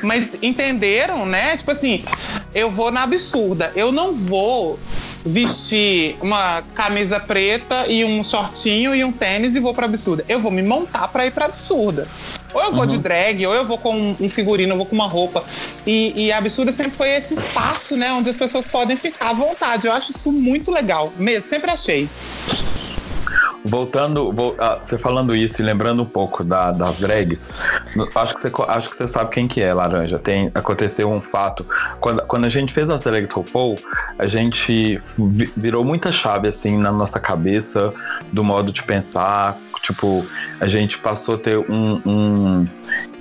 [0.03, 1.57] mas entenderam, né?
[1.57, 2.03] Tipo assim,
[2.55, 4.79] eu vou na absurda, eu não vou
[5.25, 10.25] vestir uma camisa preta e um shortinho e um tênis e vou pra absurda.
[10.29, 12.09] Eu vou me montar pra ir pra absurda.
[12.55, 15.07] Ou eu vou de drag, ou eu vou com um figurino, eu vou com uma
[15.07, 15.45] roupa.
[15.87, 18.13] E, e a absurda sempre foi esse espaço, né?
[18.13, 19.87] Onde as pessoas podem ficar à vontade.
[19.87, 21.13] Eu acho isso muito legal.
[21.17, 22.09] Mesmo, sempre achei.
[23.65, 27.51] Voltando, vol- ah, você falando isso e lembrando um pouco da, das drags,
[28.15, 30.19] acho que, você, acho que você sabe quem que é, Laranja.
[30.19, 31.67] Tem, aconteceu um fato.
[32.01, 33.77] Quando, quando a gente fez a Select RuPaul,
[34.19, 37.93] a gente vi- virou muita chave, assim, na nossa cabeça,
[38.33, 39.59] do modo de pensar.
[39.83, 40.27] Tipo,
[40.61, 42.01] a gente passou a ter um...
[42.05, 42.67] um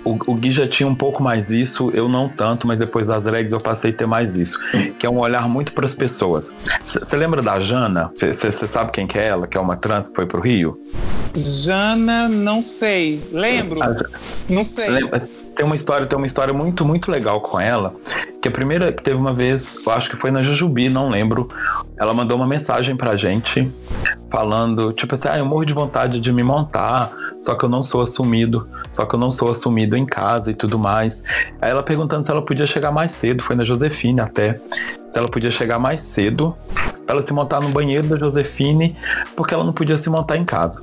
[0.04, 3.24] o, o Gui já tinha um pouco mais isso, eu não tanto, mas depois das
[3.24, 4.58] drags eu passei a ter mais isso.
[4.98, 6.50] Que é um olhar muito para as pessoas.
[6.82, 8.10] Você lembra da Jana?
[8.15, 9.48] Você sabe quem que é ela?
[9.48, 10.80] Que é uma trans que foi pro Rio?
[11.36, 13.22] Jana, não sei.
[13.32, 13.84] Lembro?
[13.84, 13.96] A-
[14.50, 14.89] Não sei.
[14.89, 15.28] Lembra?
[15.58, 17.96] Tem uma história, tem uma história muito, muito legal com ela.
[18.39, 21.50] Que a primeira que teve uma vez, eu acho que foi na Jujubi, não lembro.
[22.00, 23.67] Ela mandou uma mensagem pra gente
[24.30, 27.82] falando, tipo assim, ah, eu morro de vontade de me montar, só que eu não
[27.82, 31.24] sou assumido, só que eu não sou assumido em casa e tudo mais.
[31.60, 34.60] Aí ela perguntando se ela podia chegar mais cedo, foi na Josefine até,
[35.12, 36.56] se ela podia chegar mais cedo,
[37.08, 38.96] ela se montar no banheiro da Josefine,
[39.36, 40.82] porque ela não podia se montar em casa.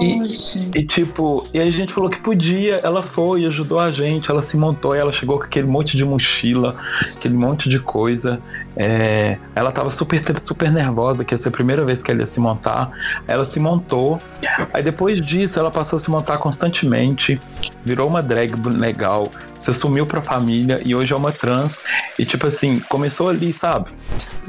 [0.00, 4.42] E, e tipo, e a gente falou que podia, ela foi, ajudou a gente, ela
[4.42, 6.76] se montou, e ela chegou com aquele monte de mochila,
[7.16, 8.40] aquele monte de coisa.
[8.76, 12.26] É, ela tava super, super nervosa, que ia ser a primeira vez que ela ia
[12.26, 12.90] se montar.
[13.26, 14.20] Ela se montou.
[14.72, 17.40] Aí depois disso, ela passou a se montar constantemente,
[17.84, 19.28] virou uma drag legal,
[19.58, 21.80] se assumiu pra família e hoje é uma trans.
[22.18, 23.90] E tipo assim, começou ali, sabe?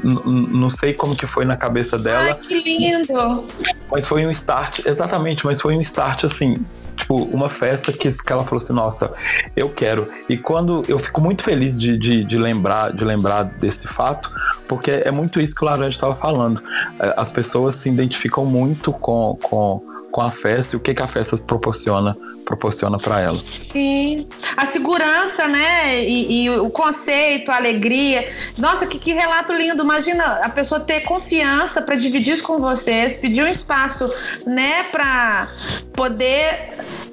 [0.04, 0.20] N-
[0.60, 2.20] Não sei como que foi na cabeça dela.
[2.20, 3.44] Ai, que lindo!
[3.90, 6.54] Mas foi um start, exatamente, mas foi um start assim,
[6.96, 9.12] tipo, uma festa que, que ela falou assim, nossa,
[9.56, 10.06] eu quero.
[10.28, 14.30] E quando eu fico muito feliz de, de, de lembrar, de lembrar desse fato,
[14.68, 16.62] porque é muito isso que o Laranja estava falando.
[17.00, 21.02] É, As pessoas se identificam muito com, com, com a festa e o que, que
[21.02, 23.38] a festa proporciona proporciona para ela.
[23.70, 24.26] Sim.
[24.56, 26.02] A segurança, né?
[26.02, 28.28] E, e o conceito, a alegria.
[28.58, 29.84] Nossa, que, que relato lindo.
[29.84, 34.12] Imagina a pessoa ter confiança para dividir isso com vocês, pedir um espaço,
[34.46, 35.46] né, para
[35.92, 36.70] poder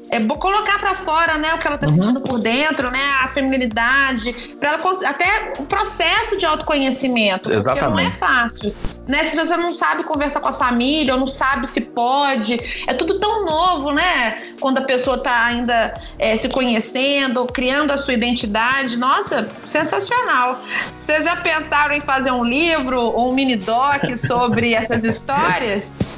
[0.09, 1.93] é, colocar para fora, né, o que ela tá Uhum.
[1.93, 7.99] sentindo por dentro, né, a feminilidade, para ela até o processo de autoconhecimento, porque não
[7.99, 8.17] é Exatamente.
[8.17, 8.73] fácil,
[9.07, 9.25] né?
[9.25, 13.19] Se você não sabe conversar com a família, ou não sabe se pode, é tudo
[13.19, 14.41] tão novo, né?
[14.59, 20.61] Quando a pessoa tá ainda é, se conhecendo, criando a sua identidade, nossa, sensacional.
[20.97, 26.16] Vocês já pensaram em fazer um livro ou um mini doc sobre essas histórias?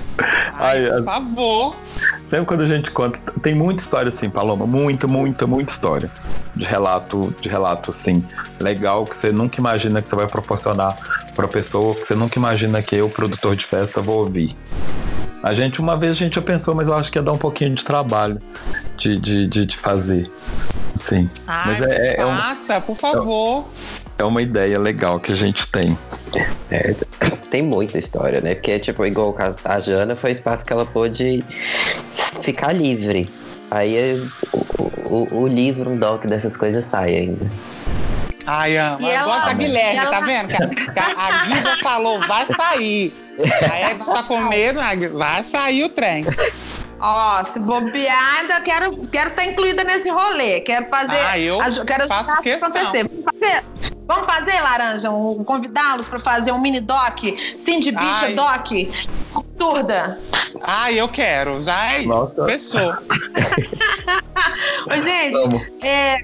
[0.55, 1.75] Ai, Ai, por favor.
[2.27, 6.09] Sempre quando a gente conta, tem muita história assim, Paloma, muita, muita, muita história
[6.55, 8.23] de relato, de relato assim,
[8.59, 10.95] legal que você nunca imagina que você vai proporcionar
[11.35, 14.55] para pessoa, que você nunca imagina que eu, produtor de festa, vou ouvir.
[15.41, 17.37] A gente, uma vez a gente já pensou, mas eu acho que ia dar um
[17.37, 18.37] pouquinho de trabalho
[18.97, 20.29] de, de, de, de fazer.
[20.99, 23.65] Sim, Ai, Mas é- é um- faça, por favor.
[24.19, 25.97] É uma ideia legal que a gente tem.
[26.69, 26.93] É,
[27.49, 28.53] tem muita história, né?
[28.53, 31.43] Porque, tipo, igual o caso da Jana, foi o espaço que ela pôde
[32.43, 33.29] ficar livre.
[33.71, 34.57] Aí o,
[35.05, 37.45] o, o livro, um doc dessas coisas sai ainda.
[38.45, 39.01] Ai, amo.
[39.07, 40.47] E ela- Gosta da Guilherme, e ela- tá vendo?
[40.49, 43.13] Que a, a- Gui já falou, vai sair.
[43.71, 44.79] A Ed tá com medo,
[45.13, 46.25] vai sair o trem.
[47.01, 50.59] Ó, se bobear, ainda quero estar quero tá incluída nesse rolê.
[50.61, 51.17] Quero fazer.
[51.25, 52.69] Ah, eu aj- quero faço ajudar a questão.
[52.69, 53.03] acontecer.
[53.09, 53.63] Vamos fazer,
[54.07, 55.09] vamos fazer, Laranja?
[55.11, 57.19] Um, convidá-los para fazer um mini doc,
[57.57, 58.33] Cindy Bicha Ai.
[58.33, 58.67] Doc.
[59.35, 60.19] Absurda.
[60.61, 61.61] Ah, eu quero.
[61.61, 62.07] Já é isso.
[62.09, 62.45] Nossa.
[62.45, 62.93] Fechou.
[64.87, 65.61] Ô, gente, Vamos.
[65.81, 66.17] é,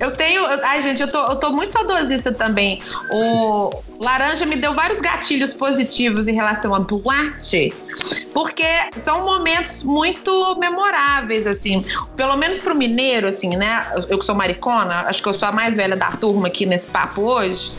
[0.00, 0.46] eu tenho.
[0.64, 2.80] Ai, gente, eu tô, eu tô muito saudosista também.
[3.12, 7.74] O Laranja me deu vários gatilhos positivos em relação a boate,
[8.32, 8.64] porque
[9.04, 11.84] são momentos muito memoráveis, assim.
[12.16, 13.84] Pelo menos pro mineiro, assim, né?
[14.08, 16.86] Eu que sou maricona, acho que eu sou a mais velha da turma aqui nesse
[16.86, 17.70] papo hoje.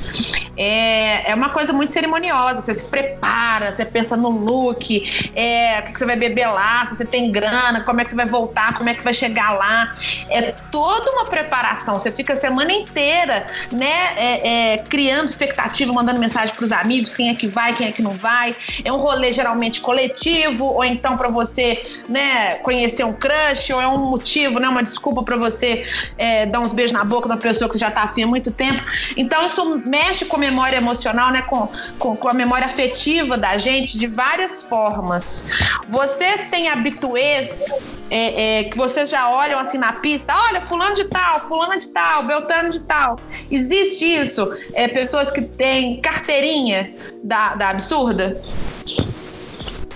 [0.56, 2.62] É, é uma coisa muito cerimoniosa.
[2.62, 6.86] Você se prepara, você pensa no look, é, o que, que você vai beber lá,
[6.86, 9.54] se você tem grana, como é que você vai voltar, como é que vai chegar
[9.54, 9.92] lá.
[10.30, 11.98] É toda uma preparação.
[11.98, 17.30] Você fica a semana inteira, né, é, é, criando expectativa, mandando mensagem pros amigos, quem
[17.30, 18.56] é que vai, quem é que não vai.
[18.84, 23.88] É um rolê geralmente coletivo, ou então pra você, né, conhecer um crush, ou é
[23.88, 25.86] um motivo, né, uma desculpa pra você
[26.18, 28.52] é, dar uns beijos na boca da pessoa que você já tá afim há muito
[28.52, 28.84] tempo.
[29.16, 33.58] Então isso mexe com a memória emocional, né, com, com, com a memória afetiva da
[33.58, 35.46] gente de várias formas.
[35.90, 37.74] Vocês têm habituês
[38.12, 41.88] é, é, que vocês já olham assim na pista, olha, fulano de tal, fulana de
[41.88, 43.16] tal, beltrano de tal.
[43.50, 44.54] Existe isso?
[44.74, 46.94] É, pessoas que têm carteirinha
[47.24, 48.36] da, da absurda?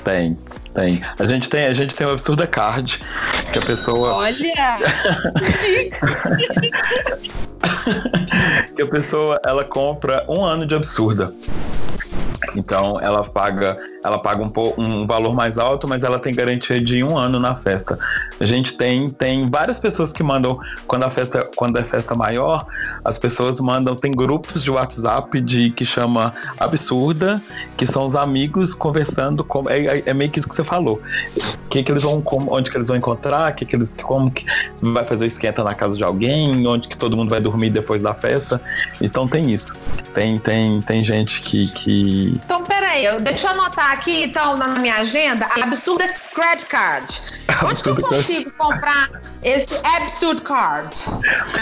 [0.06, 0.38] Tem,
[0.74, 1.02] tem.
[1.20, 3.00] A gente tem, a gente tem o Absurda Card,
[3.52, 4.14] que a pessoa.
[4.14, 4.36] Olha!
[8.76, 11.34] que a pessoa ela compra um ano de absurda.
[12.56, 16.80] Então ela paga, ela paga um, po- um valor mais alto, mas ela tem garantia
[16.80, 17.98] de um ano na festa.
[18.40, 22.66] A gente tem, tem várias pessoas que mandam quando a festa, quando é festa maior,
[23.04, 27.42] as pessoas mandam, tem grupos de WhatsApp de que chama absurda,
[27.78, 31.02] que são os amigos conversando, com, é, é- é meio que isso que você falou.
[31.70, 34.46] Que, que eles vão, como- onde que eles vão encontrar, que que eles, como que
[34.82, 38.14] vai fazer esquenta na casa de alguém, onde que todo mundo vai dormir depois da
[38.14, 38.62] festa.
[39.02, 39.74] Então tem isso.
[40.14, 44.68] Tem, tem, tem gente que, que Então, peraí, eu- deixa eu anotar aqui, então, na
[44.80, 47.22] minha agenda, a Absurda Credit Card.
[47.66, 49.08] Onde que eu consigo comprar
[49.44, 50.96] esse Absurd Card?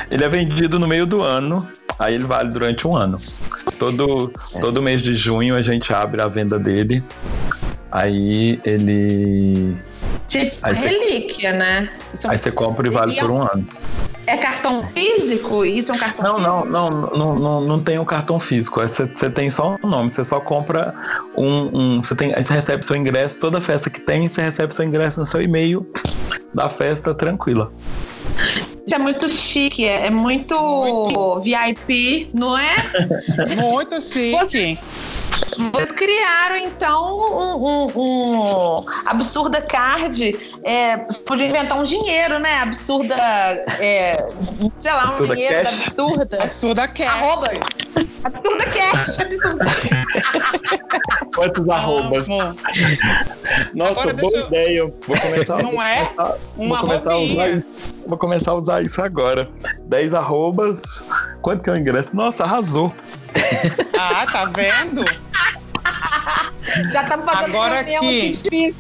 [0.09, 1.67] Ele é vendido no meio do ano,
[1.99, 3.19] aí ele vale durante um ano.
[3.77, 7.03] Todo, todo mês de junho a gente abre a venda dele.
[7.93, 9.77] Aí ele.
[10.27, 11.89] Gente, Aí você- relíquia, né?
[12.11, 13.67] Isso é um- Aí você compra e vale é por um- um ano.
[14.25, 15.63] é cartão físico?
[15.63, 16.71] Isso é um cartão Não, físico?
[16.71, 18.81] não, não, não, não, não tem o cartão físico.
[18.81, 20.91] é Você, você tem só um nome, você só compra
[21.37, 21.97] um.
[21.97, 24.83] um você, tem, aí você recebe seu ingresso, toda festa que tem, você recebe seu
[24.85, 25.85] ingresso no seu e-mail
[26.51, 27.71] da festa tranquila.
[28.87, 31.41] Isso é muito chique, é, é muito, Muito.
[31.41, 32.75] VIP, não é?
[33.61, 34.77] Muito chique.
[35.71, 40.35] Vocês criaram, então, um, um- um absurda card.
[40.63, 42.59] É, você podia inventar um dinheiro, né?
[42.59, 43.15] Absurda.
[43.15, 44.25] é,
[44.77, 45.87] sei lá, um Absurda dinheiro da cash.
[45.87, 46.43] absurda.
[46.43, 47.07] Absurda cash.
[47.15, 47.47] Arroba.
[48.23, 49.19] Absurda cash.
[49.19, 49.65] Absurda.
[51.35, 52.55] Quantos Amo.
[53.73, 54.85] Nossa, Agora boa eu- ideia.
[55.07, 56.09] Vou começar, Não é?
[56.15, 57.69] vou Uma começar a usar isso.
[58.07, 59.47] Vou começar a usar isso agora.
[59.85, 60.81] 10 arrobas.
[61.41, 62.15] Quanto que é o ingresso?
[62.15, 62.91] Nossa, arrasou.
[63.97, 65.05] Ah, tá vendo?
[66.91, 68.75] Já estamos fazendo Agora aqui.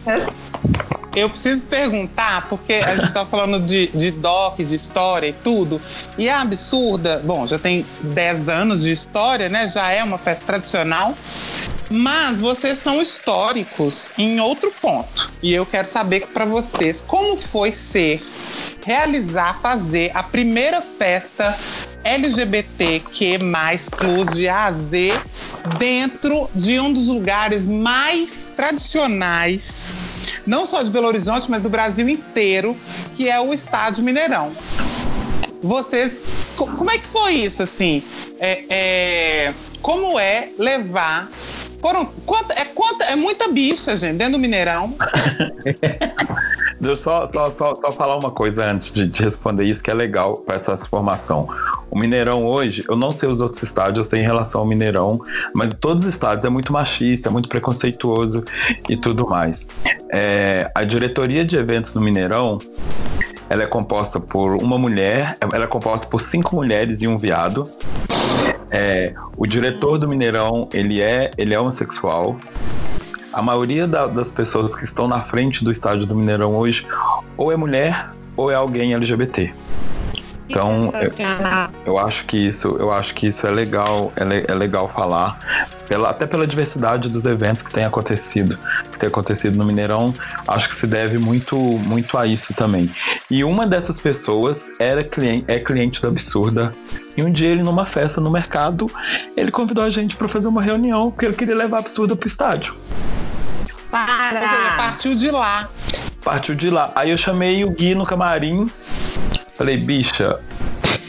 [1.15, 5.79] Eu preciso perguntar, porque a gente tá falando de, de doc, de história e tudo.
[6.17, 9.69] E a absurda, bom, já tem 10 anos de história, né?
[9.69, 11.15] Já é uma festa tradicional.
[11.91, 15.31] Mas vocês são históricos em outro ponto.
[15.43, 18.19] E eu quero saber para vocês como foi ser,
[18.83, 21.55] realizar, fazer a primeira festa
[22.03, 23.39] LGBTQ
[23.97, 25.13] plus de A a Z
[25.77, 29.93] dentro de um dos lugares mais tradicionais,
[30.45, 32.75] não só de Belo Horizonte, mas do Brasil inteiro,
[33.13, 34.51] que é o Estádio Mineirão.
[35.61, 36.17] Vocês,
[36.57, 38.03] co- como é que foi isso assim?
[38.39, 41.29] É, é, como é levar?
[41.83, 44.95] Foram quanta, é quanta, é muita bicha, gente, dentro do Mineirão.
[46.79, 49.91] Deixa eu só, só, só, só falar uma coisa antes de, de responder isso, que
[49.91, 51.45] é legal para essa formação.
[51.91, 55.19] O Mineirão hoje, eu não sei os outros estádios, eu sei em relação ao Mineirão,
[55.53, 58.45] mas todos os estádios é muito machista, é muito preconceituoso
[58.87, 59.67] e tudo mais.
[60.09, 62.59] É, a diretoria de eventos no Mineirão,
[63.53, 67.61] ela é composta por uma mulher, ela é composta por cinco mulheres e um viado.
[68.71, 72.35] É, o diretor do Mineirão, ele é, ele é homossexual.
[73.31, 76.83] A maioria da- das pessoas que estão na frente do estádio do Mineirão hoje
[77.37, 79.53] ou é mulher ou é alguém LGBT.
[80.49, 81.69] Então, sensacional.
[81.85, 85.39] Eu acho que isso, eu acho que isso é legal, é, le- é legal falar.
[85.87, 88.57] pela, até pela diversidade dos eventos que tem acontecido,
[88.91, 90.13] que tem acontecido no Mineirão,
[90.47, 92.89] acho que se deve muito, muito a isso também.
[93.29, 96.71] E uma dessas pessoas era cliente, é cliente do Absurda.
[97.17, 98.89] E um dia ele numa festa no mercado,
[99.35, 102.27] ele convidou a gente para fazer uma reunião porque ele queria levar a Absurda pro
[102.27, 102.75] estádio.
[103.91, 104.73] Para!
[104.77, 105.69] partiu de lá.
[106.23, 106.89] Partiu de lá.
[106.95, 108.67] Aí eu chamei o Gui no camarim.
[109.55, 110.39] Falei, bicha,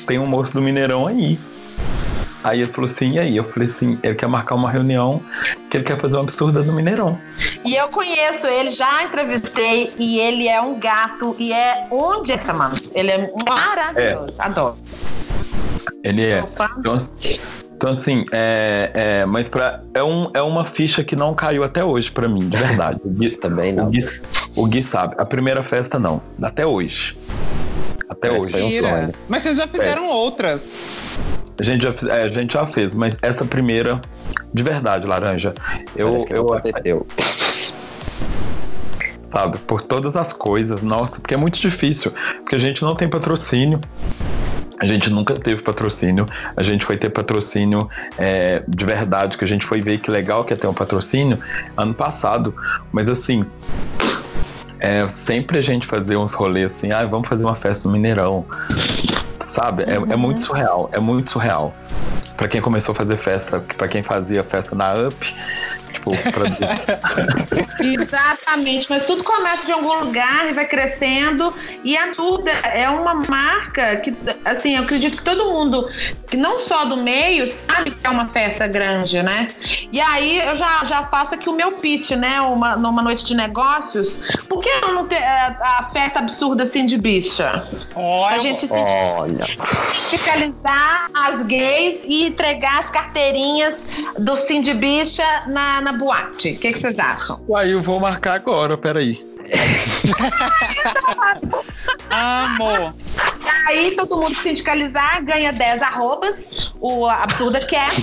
[0.06, 1.38] tem um moço do Mineirão aí.
[2.42, 3.36] Aí ele falou assim, e aí?
[3.36, 5.22] Eu falei assim, ele quer marcar uma reunião,
[5.70, 7.18] que ele quer fazer uma absurda no Mineirão.
[7.64, 12.72] E eu conheço ele, já entrevistei, e ele é um gato, e é um gentleman.
[12.94, 14.76] Ele é maravilhoso, adoro.
[16.02, 16.40] Ele é.
[16.40, 16.68] Sou fã.
[16.78, 16.98] Então,
[17.76, 21.84] então, assim, é, é, mas pra, é, um, é uma ficha que não caiu até
[21.84, 23.00] hoje pra mim, de verdade.
[23.04, 23.90] O Gui, Também o não.
[23.90, 24.06] Gui,
[24.54, 25.14] o Gui sabe.
[25.18, 26.22] A primeira festa não.
[26.40, 27.16] Até hoje.
[28.08, 28.56] Até hoje.
[28.56, 28.88] um Mentira.
[28.88, 29.12] sonho.
[29.28, 30.84] Mas vocês já fizeram outras.
[31.58, 34.00] A gente, já, é, a gente já fez, mas essa primeira,
[34.52, 35.54] de verdade, Laranja,
[35.94, 37.06] eu, eu aconteceu.
[39.34, 43.08] sabe, por todas as coisas, nossa, porque é muito difícil, porque a gente não tem
[43.08, 43.80] patrocínio.
[44.78, 46.26] A gente nunca teve patrocínio.
[46.56, 47.88] A gente foi ter patrocínio
[48.18, 51.38] é, de verdade, que a gente foi ver que legal que é ter um patrocínio
[51.76, 52.52] ano passado.
[52.92, 53.46] Mas assim,
[54.84, 58.44] é, sempre a gente fazer uns rolês assim, ah, vamos fazer uma festa no Mineirão.
[59.46, 59.84] Sabe?
[59.84, 61.74] É, é muito surreal, é muito surreal.
[62.36, 65.34] Pra quem começou a fazer festa, pra quem fazia festa na UP,
[66.04, 66.44] tipo, pra
[67.84, 71.52] Exatamente, mas tudo começa de algum lugar e vai crescendo.
[71.82, 74.12] E a Duda é uma marca que,
[74.44, 75.88] assim, eu acredito que todo mundo,
[76.26, 79.48] que não só do meio, sabe que é uma festa grande, né?
[79.92, 82.40] E aí eu já, já faço aqui o meu pitch, né?
[82.40, 84.18] Uma, numa noite de negócios.
[84.48, 87.66] Por que eu não ter a, a festa absurda assim de bicha?
[87.94, 89.46] Olha, A gente se Olha,
[90.04, 93.74] radicalizar as gays e entregar as carteirinhas
[94.18, 96.52] do Cindy Bicha na, na boate.
[96.52, 97.44] O que, que vocês acham?
[97.56, 99.24] Aí eu vou marcar agora, peraí.
[102.10, 102.94] amo.
[103.66, 107.90] Aí todo mundo sindicalizar, ganha 10 arrobas, o Absurda quer,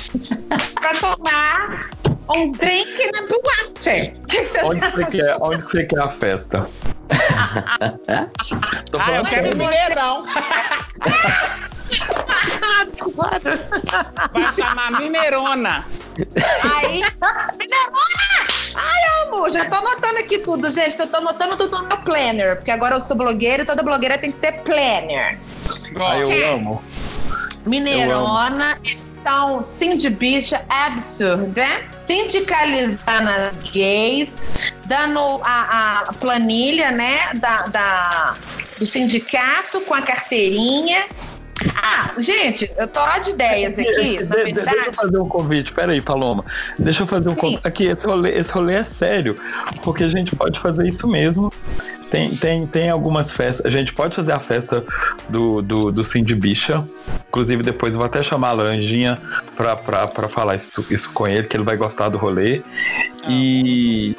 [0.75, 1.89] pra tomar
[2.29, 4.13] um drink na boate.
[4.23, 6.69] O que, que vocês Onde você quer, onde você quer a festa?
[8.91, 10.23] Tô Ah, eu quero sério.
[14.31, 15.85] Vai chamar Mineirona.
[16.73, 17.01] Aí,
[17.57, 18.47] Mineirona!
[18.75, 19.49] Ai, amo!
[19.49, 20.99] Já tô anotando aqui tudo, gente.
[20.99, 24.17] Eu tô anotando tudo no meu planner, porque agora eu sou blogueira e toda blogueira
[24.17, 25.37] tem que ter planner.
[25.67, 26.31] Ah, Gosto.
[26.31, 26.83] eu amo.
[27.65, 31.65] Mineirona, então, Cindy Bicha absurda,
[32.07, 34.29] sindicalizando as gays,
[34.85, 38.33] dando a, a planilha, né, da, da-
[38.79, 41.05] do sindicato com a carteirinha.
[41.81, 45.71] Ah, gente, eu tô de ideias aqui, De- de- deixa eu fazer um convite.
[45.71, 46.43] Peraí, Paloma.
[46.79, 47.37] Deixa eu fazer um Sim.
[47.39, 47.61] convite.
[47.63, 49.35] Aqui, esse rolê, esse rolê é sério.
[49.83, 51.51] Porque a gente pode fazer isso mesmo.
[52.09, 53.65] Tem, tem, tem algumas festas.
[53.65, 54.83] A gente pode fazer a festa
[55.29, 56.83] do, do, do Cindy Bicha.
[57.29, 59.17] Inclusive, depois eu vou até chamar a Laranjinha
[59.55, 62.61] pra, pra, pra falar isso, isso com ele, que ele vai gostar do rolê.
[63.29, 64.15] E.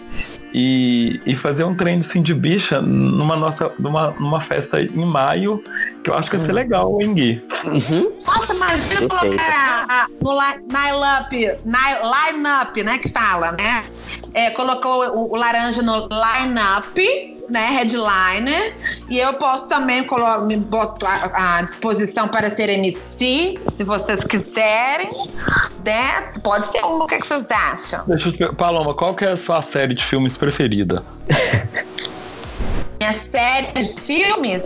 [0.54, 5.62] E, e fazer um trem de Cindy Bicha numa, nossa, numa, numa festa em maio,
[6.04, 7.42] que eu acho que vai ser legal, hein, Gui?
[7.64, 8.12] uhum.
[8.26, 13.84] Nossa, imagina colocar a- no li- line-up, line-up, né, que fala, né?
[14.34, 18.74] É, colocou o, o laranja no line-up, né, headliner,
[19.10, 25.10] e eu posso também colo- me botar à disposição para ser MC, se vocês quiserem,
[25.84, 26.32] né?
[26.42, 28.04] Pode ser uma, o que, é que vocês acham?
[28.06, 31.02] Deixa eu te Paloma, qual que é a sua série de filmes preferida?
[32.98, 34.62] Minha série de filmes?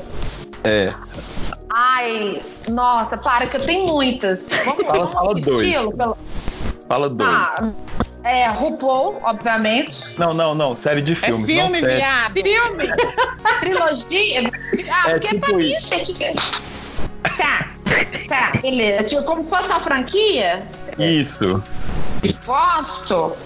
[0.62, 0.94] É.
[1.70, 4.46] Ai, nossa, para que eu tenho muitas.
[4.64, 5.70] Vamos Fala- fala dois.
[5.72, 6.16] pelo-
[6.88, 7.30] Fala dois.
[7.30, 7.70] Ah,
[8.26, 10.18] é, RuPaul, obviamente.
[10.18, 10.74] Não, não, não.
[10.76, 11.46] Série de É filmes.
[11.46, 12.32] filme, não viado.
[12.32, 12.84] Filme,
[13.60, 14.42] trilogia.
[14.90, 15.88] Ah, É porque tipo pra mim, isso.
[15.88, 16.14] gente.
[17.36, 17.70] Tá,
[18.28, 19.04] tá, beleza.
[19.04, 20.62] Tipo, como se fosse uma franquia,
[20.98, 21.62] Isso.
[22.44, 23.36] gosto.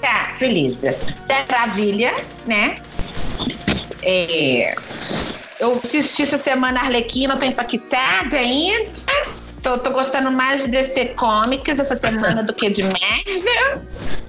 [0.00, 0.30] Tá.
[0.40, 2.14] É Maravilha,
[2.46, 2.76] né?
[4.02, 4.74] É,
[5.58, 8.88] eu assisti essa semana Arlequina, tô impactada ainda.
[9.62, 13.82] Tô, tô gostando mais de DC Comics essa semana do que de Marvel.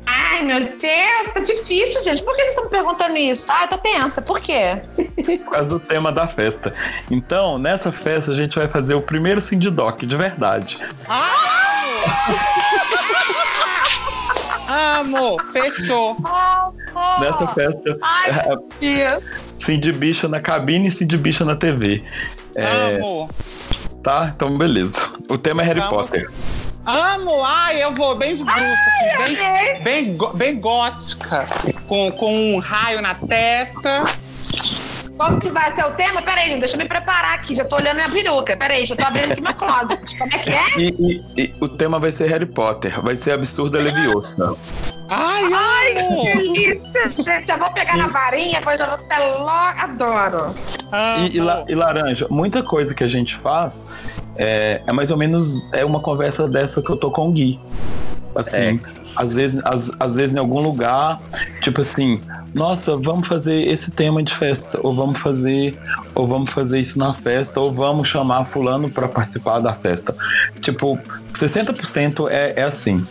[0.05, 2.21] Ai, meu Deus, tá difícil, gente.
[2.23, 3.45] Por que vocês estão me perguntando isso?
[3.49, 4.21] Ai, tô tensa.
[4.21, 4.81] Por quê?
[5.15, 6.73] Por causa do tema da festa.
[7.09, 10.77] Então, nessa festa, a gente vai fazer o primeiro Cindy Doc, de verdade.
[14.67, 15.37] Amo.
[15.53, 16.17] Fechou.
[17.19, 19.23] Nessa festa, Ai, é, meu Deus.
[19.59, 22.03] Cindy Bicha na cabine e Cindy Bicha na TV.
[22.55, 23.29] É, Amo.
[24.01, 24.31] Tá?
[24.35, 24.91] Então, beleza.
[25.29, 26.07] O tema é Harry Vamos.
[26.07, 26.29] Potter.
[26.85, 27.43] Amo!
[27.45, 31.47] Ai, eu vou bem de bruxa, assim, bem, bem, bem gótica,
[31.87, 34.05] com, com um raio na testa.
[35.21, 36.21] Como que vai ser o tema?
[36.21, 37.53] Peraí, deixa eu me preparar aqui.
[37.55, 38.57] Já tô olhando minha peruca.
[38.57, 40.17] Peraí, já tô abrindo aqui meu closet.
[40.17, 40.79] Como é que é?
[40.79, 42.99] E, e- e o tema vai ser Harry Potter.
[43.01, 44.55] Vai ser Absurda Leviosa.
[45.09, 47.47] Ai, Ai, que delícia, gente.
[47.47, 49.51] Já vou pegar na varinha, depois já vou ter logo.
[49.79, 50.55] Adoro.
[51.29, 53.85] E, e la- e Laranja, muita coisa que a gente faz
[54.37, 57.59] é, é mais ou menos é uma conversa dessa que eu tô com o Gui.
[58.35, 58.79] Assim,
[59.15, 61.19] às, vezes, às, às vezes em algum lugar,
[61.61, 62.21] tipo assim,
[62.53, 65.77] nossa, vamos fazer esse tema de festa, ou vamos fazer,
[66.13, 70.15] ou vamos fazer isso na festa, ou vamos chamar fulano para participar da festa.
[70.59, 70.99] Tipo,
[71.33, 73.05] 60% é, é assim.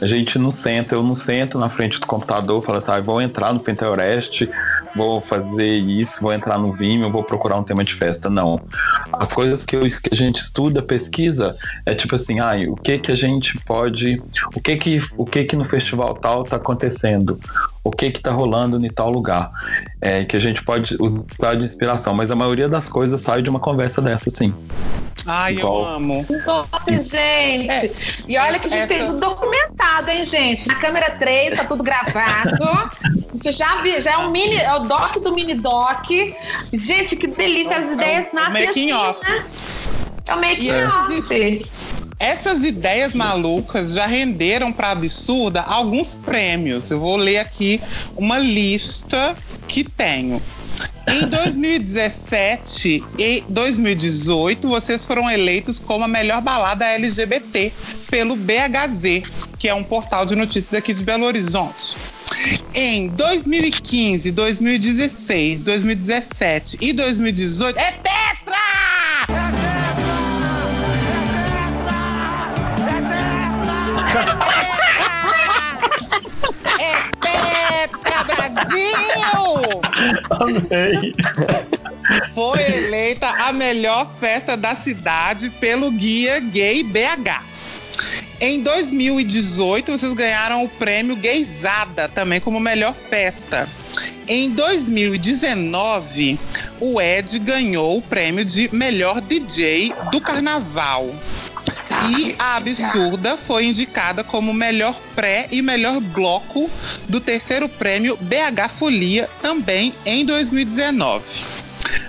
[0.00, 3.22] A gente não senta, eu não sento na frente do computador falo assim, ah, vou
[3.22, 4.50] entrar no Pinterest,
[4.94, 8.28] vou fazer isso, vou entrar no Vimeo, vou procurar um tema de festa.
[8.28, 8.60] Não.
[9.12, 11.54] As coisas que, eu- que a gente estuda, pesquisa,
[11.86, 14.22] é tipo assim, ah, o que que a gente pode,
[14.54, 17.38] o que que, o que que no festival tal tá acontecendo,
[17.84, 19.50] o que que tá rolando em tal lugar,
[20.00, 23.50] é, que a gente pode usar de inspiração, mas a maioria das coisas sai de
[23.50, 24.52] uma conversa dessa, sim.
[25.24, 25.84] Ai, eu Igual.
[25.94, 26.26] amo.
[26.44, 27.14] Nossa, gente.
[27.70, 27.92] É,
[28.26, 30.66] e olha que a gente essa- tem tudo documentado, hein, gente?
[30.66, 32.90] Na câmera 3, tá tudo gravado.
[33.32, 36.06] Isso já, vi, já é um mini, é o doc do mini doc.
[36.72, 37.76] Gente, que delícia.
[37.78, 39.30] As É ideias é making assim, off.
[39.30, 39.46] né?
[40.26, 41.66] É o making off.
[42.18, 46.90] Essas ideias malucas já renderam para Absurda alguns prêmios.
[46.90, 47.80] Eu vou ler aqui
[48.16, 50.40] uma lista que tenho.
[51.08, 57.72] Em 2017 e 2018, vocês foram eleitos como a melhor balada LGBT
[58.08, 59.22] pelo BHZ,
[59.58, 61.96] que é um portal de notícias aqui de Belo Horizonte.
[62.74, 67.78] Em 2015, 2016, 2017 e 2018.
[67.78, 68.56] É Tetra!
[76.78, 79.82] É Tetra Brasil!
[80.30, 81.14] Amei!
[82.34, 87.51] Foi eleita a melhor festa da cidade pelo Guia Gay BH.
[88.44, 93.68] Em 2018, vocês ganharam o prêmio Gaysada, também como melhor festa.
[94.26, 96.40] Em 2019,
[96.80, 101.14] o Ed ganhou o prêmio de melhor DJ do carnaval.
[102.18, 106.68] E a Absurda foi indicada como melhor pré e melhor bloco
[107.08, 111.44] do terceiro prêmio BH Folia, também em 2019.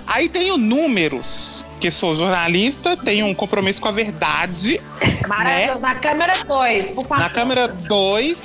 [0.06, 4.80] Aí tenho números, que sou jornalista, tenho um compromisso com a verdade.
[5.26, 5.80] Maravilhoso.
[5.80, 7.18] Na câmera 2, por favor.
[7.18, 8.44] Na câmera 2,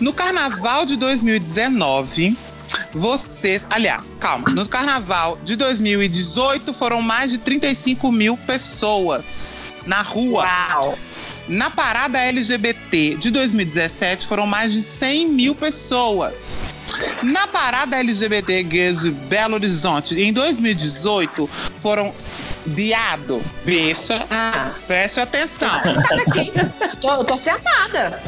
[0.00, 2.36] no carnaval de 2019,
[2.92, 3.66] vocês.
[3.70, 4.50] Aliás, calma.
[4.50, 9.56] No carnaval de 2018 foram mais de 35 mil pessoas
[9.86, 10.44] na rua.
[10.44, 10.98] Uau.
[11.48, 16.62] Na parada LGBT de 2017 foram mais de 100 mil pessoas.
[17.22, 21.48] Na parada LGBT gays de Belo Horizonte em 2018
[21.80, 22.14] foram.
[22.66, 25.70] Viado, bicha, Ah, preste atenção.
[26.26, 26.52] aqui.
[27.00, 28.20] tô, eu tô sentada.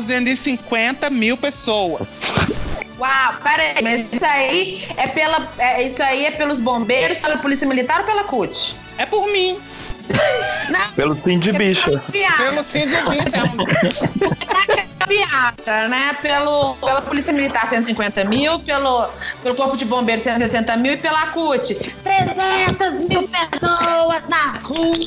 [0.00, 2.22] 100,050 mil pessoas.
[2.98, 5.46] Uau, peraí, mas isso aí é pela.
[5.58, 8.76] é- isso aí é pelos bombeiros, pela polícia militar ou pela CUT?
[8.96, 9.58] É por mim,
[10.68, 12.02] Não, Pelo fim de bicha.
[12.10, 12.36] piada.
[12.44, 13.42] pelo Sim de Bicha.
[15.06, 16.16] piada, né?
[16.22, 19.06] Pelo, pela Polícia Militar, 150 mil, pelo,
[19.42, 25.04] pelo Corpo de Bombeiros, 160 mil e pela CUT, 300 mil pessoas nas ruas.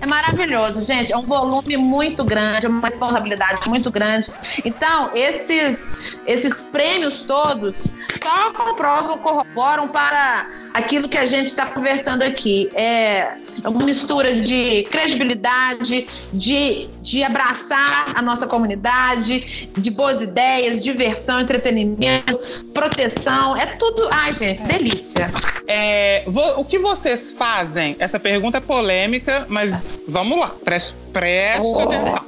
[0.00, 1.12] É maravilhoso, gente.
[1.12, 4.30] É um volume muito grande, é uma responsabilidade muito grande.
[4.64, 5.92] Então, esses,
[6.26, 12.70] esses prêmios todos só comprovam, corroboram para aquilo que a gente está conversando aqui.
[12.74, 21.40] É uma mistura de credibilidade, de, de abraçar a nossa comunidade, de boas ideias, diversão,
[21.40, 22.38] entretenimento,
[22.74, 23.56] proteção.
[23.56, 24.08] É tudo.
[24.10, 25.30] Ai, gente, delícia.
[25.66, 27.96] É, vo- o que vocês fazem?
[27.98, 31.80] Essa pergunta é polêmica, mas vamos lá, preste, preste Oh.
[31.82, 32.24] atenção.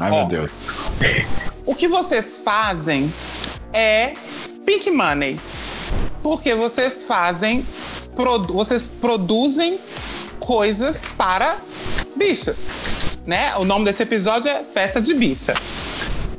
[0.00, 0.14] Ai, Ó.
[0.16, 0.50] meu Deus.
[1.66, 3.12] O que vocês fazem
[3.72, 4.12] é
[4.66, 5.38] pink money.
[6.22, 7.64] Porque vocês fazem,
[8.16, 9.78] produ- vocês produzem
[10.44, 11.56] coisas para
[12.16, 12.68] bichas,
[13.26, 13.56] né?
[13.56, 15.54] O nome desse episódio é Festa de Bicha.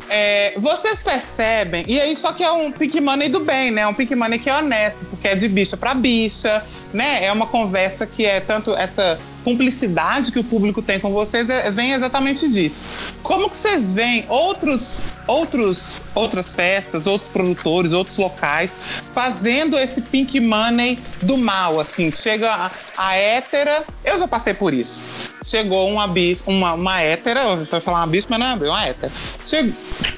[0.07, 3.87] É, vocês percebem, e aí só que é um pink money do bem, né?
[3.87, 7.25] Um pink money que é honesto, porque é de bicha para bicha, né?
[7.25, 11.69] É uma conversa que é tanto essa cumplicidade que o público tem com vocês é-
[11.71, 12.77] vem exatamente disso.
[13.21, 18.75] Como que vocês veem outros, outros, outras festas, outros produtores, outros locais
[19.13, 22.11] fazendo esse pink money do mal, assim?
[22.11, 25.01] Chega a, a hétera, eu já passei por isso.
[25.45, 27.41] chegou uma bis, uma, uma hétera,
[27.79, 29.11] falar uma bis, mas não é uma hétera.
[29.45, 29.73] Chegou,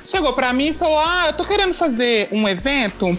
[0.05, 3.17] chegou pra mim e falou: Ah, eu tô querendo fazer um evento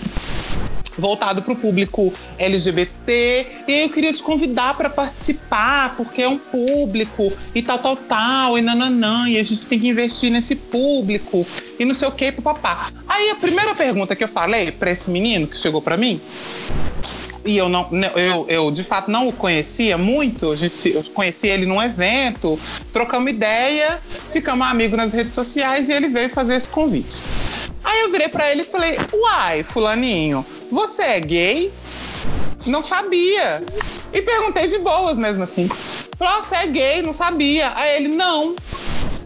[0.99, 3.47] voltado para o público LGBT.
[3.67, 7.97] E aí eu queria te convidar para participar, porque é um público e tal, tal,
[7.97, 11.47] tal, e nananã, e a gente tem que investir nesse público
[11.79, 12.91] e não sei o que, papá.
[13.07, 16.21] Aí a primeira pergunta que eu falei para esse menino que chegou para mim,
[17.49, 21.49] e eu não, eu, eu de fato não o conhecia muito, a gente, eu conheci
[21.49, 22.61] ele num evento,
[22.93, 23.99] trocamos ideia,
[24.31, 27.23] ficamos amigos nas redes sociais e ele veio fazer esse convite.
[27.83, 31.73] Aí eu virei para ele e falei: Uai, Fulaninho, você é gay?
[32.67, 33.65] Não sabia.
[34.13, 35.69] E perguntei de boas mesmo assim.
[36.19, 37.01] Falei: ah, Você é gay?
[37.01, 37.73] Não sabia.
[37.75, 38.55] Aí ele: Não,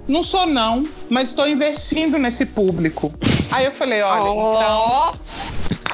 [0.06, 3.12] não sou não, mas estou investindo nesse público.
[3.50, 4.50] Aí eu falei: Olha, oh.
[4.54, 5.20] então.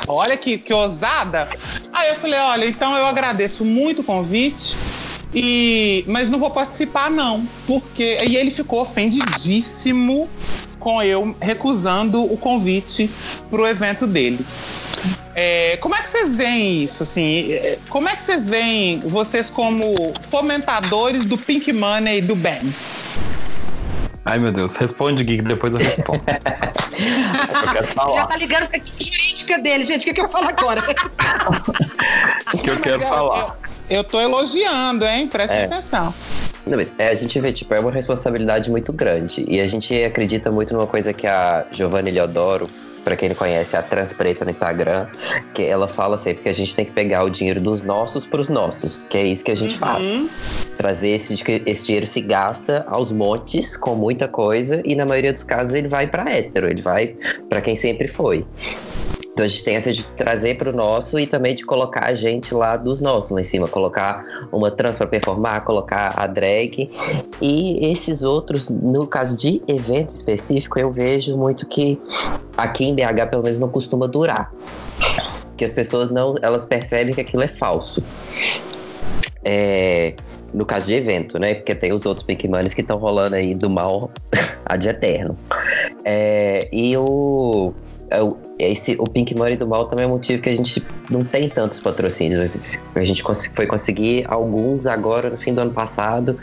[0.06, 1.48] Olha que, que ousada.
[1.92, 4.76] Aí eu falei: Olha, então eu agradeço muito o convite.
[5.34, 7.46] E, mas não vou participar, não.
[7.66, 8.18] Porque.
[8.26, 10.28] E ele ficou ofendidíssimo
[10.78, 13.10] com eu recusando o convite
[13.50, 14.44] para o evento dele.
[15.34, 17.02] É, como é que vocês veem isso?
[17.02, 22.34] Assim, é, como é que vocês veem vocês como fomentadores do Pink Money e do
[22.34, 22.74] Ben?
[24.28, 26.20] Ai, meu Deus, responde, Gui, depois eu respondo.
[28.06, 28.12] eu.
[28.12, 30.02] Já tá ligando pra equipe jurídica dele, gente.
[30.02, 30.82] O que, que eu falo agora?
[32.52, 33.56] o que eu quero eu, falar?
[33.88, 35.26] Eu, eu tô elogiando, hein?
[35.28, 35.64] Preste é.
[35.64, 36.12] atenção.
[36.66, 39.44] Não, mas é, a gente vê, tipo, é uma responsabilidade muito grande.
[39.48, 42.68] E a gente acredita muito numa coisa que a Giovanni Leodoro,
[43.08, 45.06] para quem não conhece, a Trans Preta no Instagram,
[45.54, 48.38] que ela fala sempre que a gente tem que pegar o dinheiro dos nossos para
[48.38, 49.78] os nossos, que é isso que a gente uhum.
[49.78, 50.70] faz.
[50.76, 55.42] Trazer esse, esse dinheiro se gasta aos montes com muita coisa e na maioria dos
[55.42, 57.16] casos ele vai para hétero, ele vai
[57.48, 58.44] para quem sempre foi.
[59.38, 62.12] Então a gente tem essa de trazer para o nosso e também de colocar a
[62.12, 66.90] gente lá dos nossos lá em cima, colocar uma trans para performar, colocar a drag
[67.40, 72.00] e esses outros, no caso de evento específico, eu vejo muito que
[72.56, 74.52] aqui em BH pelo menos não costuma durar,
[75.56, 78.02] que as pessoas não, elas percebem que aquilo é falso.
[79.44, 80.14] É,
[80.52, 81.54] no caso de evento, né?
[81.54, 84.10] Porque tem os outros Pink Moneys que estão rolando aí do mal
[84.66, 85.36] ad eterno.
[86.04, 87.72] É, e o
[88.58, 91.80] esse, o Pink Money do mal também é motivo que a gente não tem tantos
[91.80, 92.78] patrocínios.
[92.94, 93.22] A gente
[93.54, 96.38] foi conseguir alguns agora no fim do ano passado,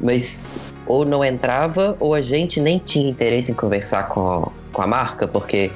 [0.00, 0.44] mas
[0.86, 5.28] ou não entrava ou a gente nem tinha interesse em conversar com, com a marca,
[5.28, 5.70] porque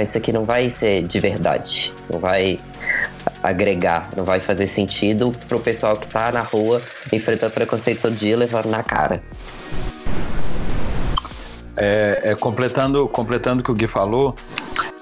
[0.00, 2.58] isso aqui não vai ser de verdade, não vai
[3.42, 6.80] agregar, não vai fazer sentido pro pessoal que tá na rua
[7.12, 9.20] enfrentando preconceito todo dia levando na cara.
[11.76, 14.34] É, é, completando, completando o que o Gui falou,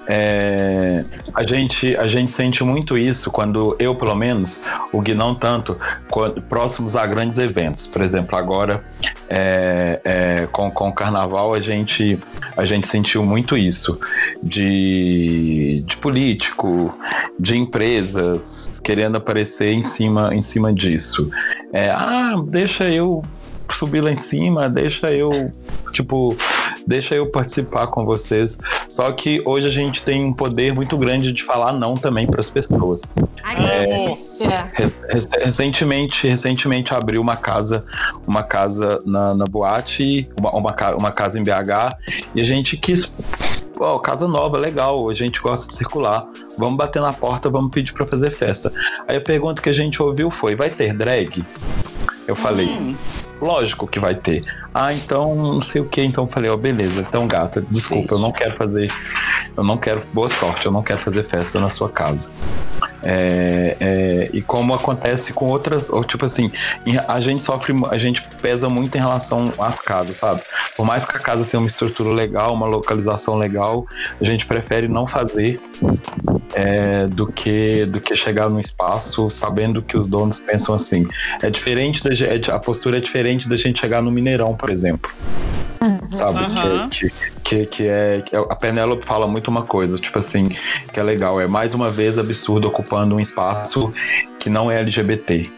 [0.07, 4.59] é, a, gente, a gente sente muito isso quando eu, pelo menos,
[4.91, 5.75] o Gui não tanto,
[6.09, 7.87] quando, próximos a grandes eventos.
[7.87, 8.83] Por exemplo, agora
[9.29, 12.17] é, é, com, com o carnaval a gente,
[12.57, 13.99] a gente sentiu muito isso
[14.41, 16.93] de, de político,
[17.39, 21.29] de empresas querendo aparecer em cima, em cima disso.
[21.71, 23.21] É, ah, deixa eu
[23.73, 25.49] subir lá em cima, deixa eu,
[25.91, 26.35] tipo,
[26.85, 28.57] deixa eu participar com vocês.
[28.89, 32.39] Só que hoje a gente tem um poder muito grande de falar não também para
[32.39, 33.01] as pessoas.
[35.39, 37.85] é, recentemente, recentemente abriu uma casa,
[38.27, 41.97] uma casa na, na boate, uma, uma, uma casa em BH,
[42.35, 43.13] e a gente quis
[43.79, 46.25] oh, casa nova, legal, a gente gosta de circular,
[46.57, 48.71] vamos bater na porta, vamos pedir para fazer festa.
[49.07, 51.43] Aí a pergunta que a gente ouviu foi: vai ter drag?
[52.27, 52.95] Eu falei, hum.
[53.41, 54.43] Lógico que vai ter.
[54.73, 56.01] Ah, então não sei o que.
[56.01, 57.01] Então eu falei, ó, oh, beleza.
[57.01, 58.91] Então, gata, desculpa, eu não quero fazer.
[59.57, 60.01] Eu não quero.
[60.13, 62.29] Boa sorte, eu não quero fazer festa na sua casa.
[63.03, 66.51] É, é, e como acontece com outras, ou tipo assim,
[67.07, 70.41] a gente sofre, a gente pesa muito em relação às casas, sabe?
[70.75, 73.85] Por mais que a casa tenha uma estrutura legal, uma localização legal,
[74.19, 75.59] a gente prefere não fazer
[76.53, 81.07] é, do que do que chegar no espaço sabendo que os donos pensam assim.
[81.41, 85.11] É diferente da é, a postura é diferente da gente chegar no Mineirão, por exemplo.
[85.81, 86.11] Uhum.
[86.11, 86.39] Sabe?
[86.39, 86.89] Uhum.
[86.89, 87.11] Que,
[87.43, 90.49] que, que, é, que a Penélope fala muito uma coisa, tipo assim,
[90.93, 91.41] que é legal.
[91.41, 93.93] É mais uma vez absurdo ocupando um espaço
[94.39, 95.49] que não é LGBT.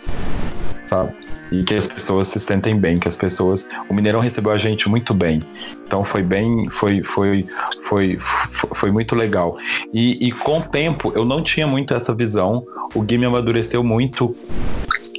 [0.88, 1.14] Sabe?
[1.54, 3.68] e que as pessoas se sentem bem, que as pessoas.
[3.88, 5.40] O Mineirão recebeu a gente muito bem.
[5.86, 7.46] Então foi bem, foi, foi,
[7.84, 9.56] foi, foi, muito legal.
[9.94, 12.66] E, e com o tempo eu não tinha muito essa visão.
[12.96, 14.36] O Gui me amadureceu muito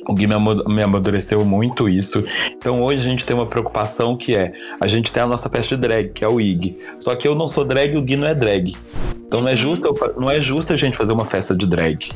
[0.08, 2.22] O Gui me amadureceu muito isso.
[2.50, 5.74] Então hoje a gente tem uma preocupação que é: a gente tem a nossa festa
[5.76, 6.76] de drag, que é o IG.
[6.98, 8.76] Só que eu não sou drag e o Gui não é drag.
[9.26, 11.66] Então não é justo, eu fa- não é justo a gente fazer uma festa de
[11.66, 12.10] drag.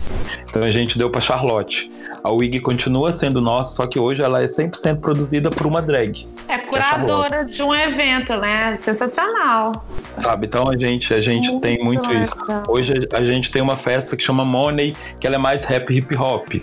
[0.49, 1.91] Então a gente deu pra Charlotte.
[2.23, 6.27] A WIG continua sendo nossa, só que hoje ela é 100% produzida por uma drag.
[6.49, 8.79] É curadora de um evento, né?
[8.83, 9.73] Sensacional.
[10.21, 10.47] Sabe?
[10.47, 12.35] Então a gente, a gente tem muito isso.
[12.69, 16.15] Hoje a gente tem uma festa que chama Money, que ela é mais rap hip
[16.17, 16.55] hop.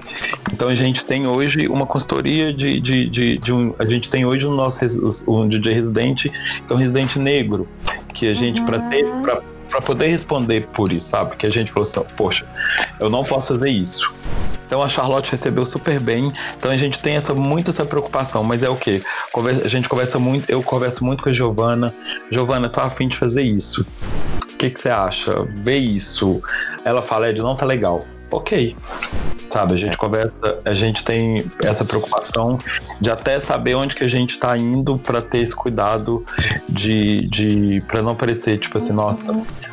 [0.54, 3.74] Então a gente tem hoje uma consultoria de, de, de, de um.
[3.78, 7.68] A gente tem hoje o nosso res- um DJ residente, que é um residente negro.
[8.14, 9.06] Que a gente, pra ter.
[9.22, 11.36] Pra, pra poder responder por isso, sabe?
[11.36, 12.46] Que a gente falou assim, poxa,
[13.00, 14.12] eu não posso fazer isso.
[14.66, 16.32] Então a Charlotte recebeu super bem.
[16.58, 19.00] Então a gente tem essa muito essa preocupação, mas é o quê?
[19.32, 21.94] Conver- A gente conversa muito, eu converso muito com a Giovana.
[22.32, 23.86] Giovana, tô afim de fazer isso.
[24.44, 25.36] O que que você acha?
[25.62, 26.42] Vê isso.
[26.84, 28.00] Ela fala, Ed, não tá legal.
[28.32, 28.76] Ok.
[29.50, 32.58] Sabe, a gente conversa, a gente tem essa preocupação
[33.00, 36.26] de até saber onde que a gente tá indo pra ter esse cuidado
[36.68, 39.24] de, de para não parecer tipo assim, nossa,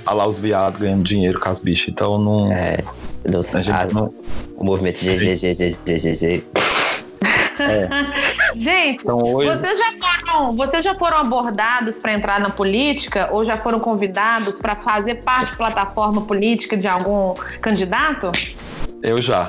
[0.07, 1.89] olha lá os viados ganhando dinheiro com as bichas.
[1.89, 2.79] Então não, É,
[3.25, 4.13] não, a gente não,
[4.57, 5.01] o movimento
[7.67, 8.53] GGGGGG.
[8.63, 13.45] Gente, então hoje vocês já foram, vocês já foram abordados para entrar na política ou
[13.45, 18.31] já foram convidados para fazer parte de plataforma política de algum candidato?
[19.03, 19.49] eu já.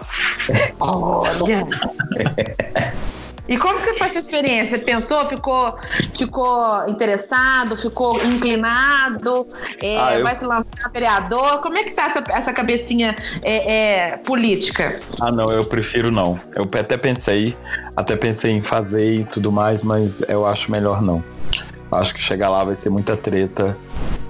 [0.80, 1.66] Olha.
[3.48, 4.78] E como que foi essa experiência?
[4.78, 5.76] Você pensou, ficou,
[6.18, 9.46] ficou interessado, ficou inclinado,
[9.82, 11.60] é, Ah, eu- vai se lançar vereador?
[11.62, 15.00] Como é que tá essa, essa cabecinha é, é, política?
[15.20, 16.38] Ah, não, eu prefiro não.
[16.56, 17.56] Eu até pensei,
[17.98, 21.22] até pensei em fazer e tudo mais, mas eu acho melhor não.
[21.92, 23.78] Acho que chegar lá vai ser muita treta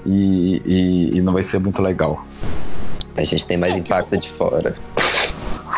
[0.05, 2.26] e, e- e não vai ser muito legal.
[3.16, 4.74] A gente tem mais impacto de fora.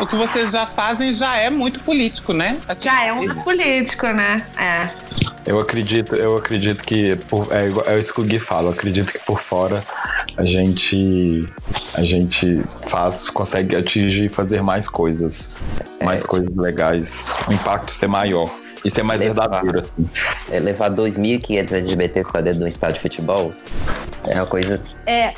[0.00, 2.58] O que vocês já fazem já é muito político, né?
[2.68, 4.42] Assim, Já é um político, né?
[4.58, 4.88] É.
[5.46, 8.68] Eu acredito, eu acredito que por, é, igual- é isso que o Gui fala.
[8.68, 9.82] Eu acredito que por fora
[10.36, 11.40] a gente
[11.94, 15.54] a gente faz, consegue atingir e fazer mais coisas,
[16.04, 18.52] mais coisas legais, o impacto ser maior
[18.84, 19.48] e ser mais Levar.
[19.48, 20.08] verdadeiro assim.
[20.50, 23.50] É, levar 2.500 LGBTs pra dentro de um estádio de futebol
[24.28, 24.80] é uma coisa.
[25.06, 25.32] É,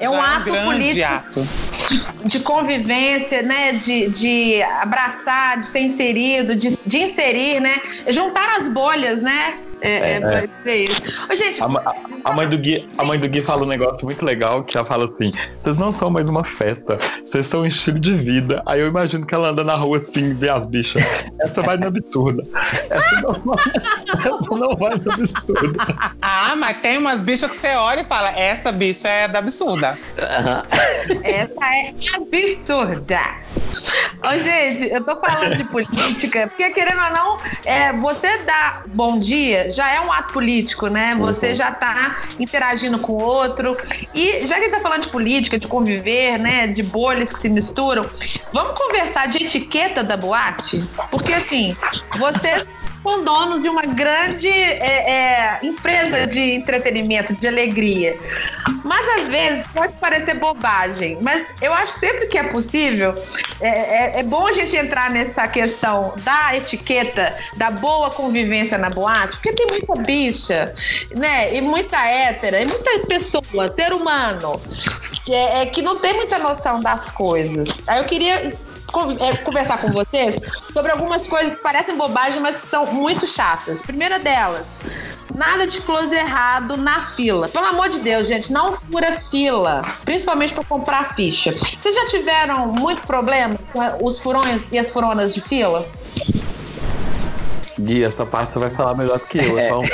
[0.00, 1.48] é um já ato político ato.
[2.24, 3.72] de convivência, né?
[3.74, 7.80] De, de abraçar, de ser inserido, de, de inserir, né?
[8.08, 9.58] Juntar as bolhas, né?
[9.84, 11.02] É, é, pode ser isso.
[11.30, 14.04] Ô, gente, A, a- a mãe do Gui, a mãe do Gui fala um negócio
[14.04, 15.30] muito legal que ela fala assim:
[15.60, 18.62] vocês não são mais uma festa, vocês são um estilo de vida.
[18.64, 21.02] Aí eu imagino que ela anda na rua assim, vê as bichas.
[21.40, 22.42] Essa vai na absurda.
[22.90, 23.56] Essa não vai,
[24.24, 25.84] essa não vai na absurda.
[26.22, 29.98] Ah, mas tem umas bichas que você olha e fala: essa bicha é da absurda.
[31.22, 33.20] Essa é absurda.
[34.22, 39.18] Ô, gente, eu tô falando de política, porque querendo ou não, é, você dar bom
[39.18, 41.14] dia já é um ato político, né?
[41.18, 41.56] Você Uhum.
[41.56, 43.76] já tá interagindo com o outro.
[44.14, 46.66] E já que a gente tá falando de política, de conviver, né?
[46.66, 48.04] De bolhas que se misturam,
[48.52, 50.84] vamos conversar de etiqueta da boate?
[51.10, 51.76] Porque assim,
[52.18, 52.64] vocês
[53.04, 58.18] são donos de uma grande é, é, empresa de entretenimento, de alegria.
[58.82, 63.14] Mas às vezes pode parecer bobagem, mas eu acho que sempre que é possível,
[63.60, 68.88] é, é- é bom a gente entrar nessa questão da etiqueta, da boa convivência na
[68.88, 70.74] boate, porque tem muita bicha,
[71.14, 71.54] né?
[71.54, 74.60] E muita hétera, e muita pessoa, ser humano,
[75.24, 77.68] que, é, é que não tem muita noção das coisas.
[77.86, 78.54] Aí eu queria
[79.44, 80.40] conversar com vocês
[80.72, 83.82] sobre algumas coisas que parecem bobagem, mas que são muito chatas.
[83.82, 84.80] Primeira delas,
[85.34, 87.48] nada de close errado na fila.
[87.48, 91.52] Pelo amor de Deus, gente, não fura fila, principalmente para comprar ficha.
[91.52, 95.86] Vocês já tiveram muito problema com os furões e as furonas de fila?
[97.78, 99.58] Gui, essa parte você vai falar melhor do que eu.
[99.58, 99.80] Então,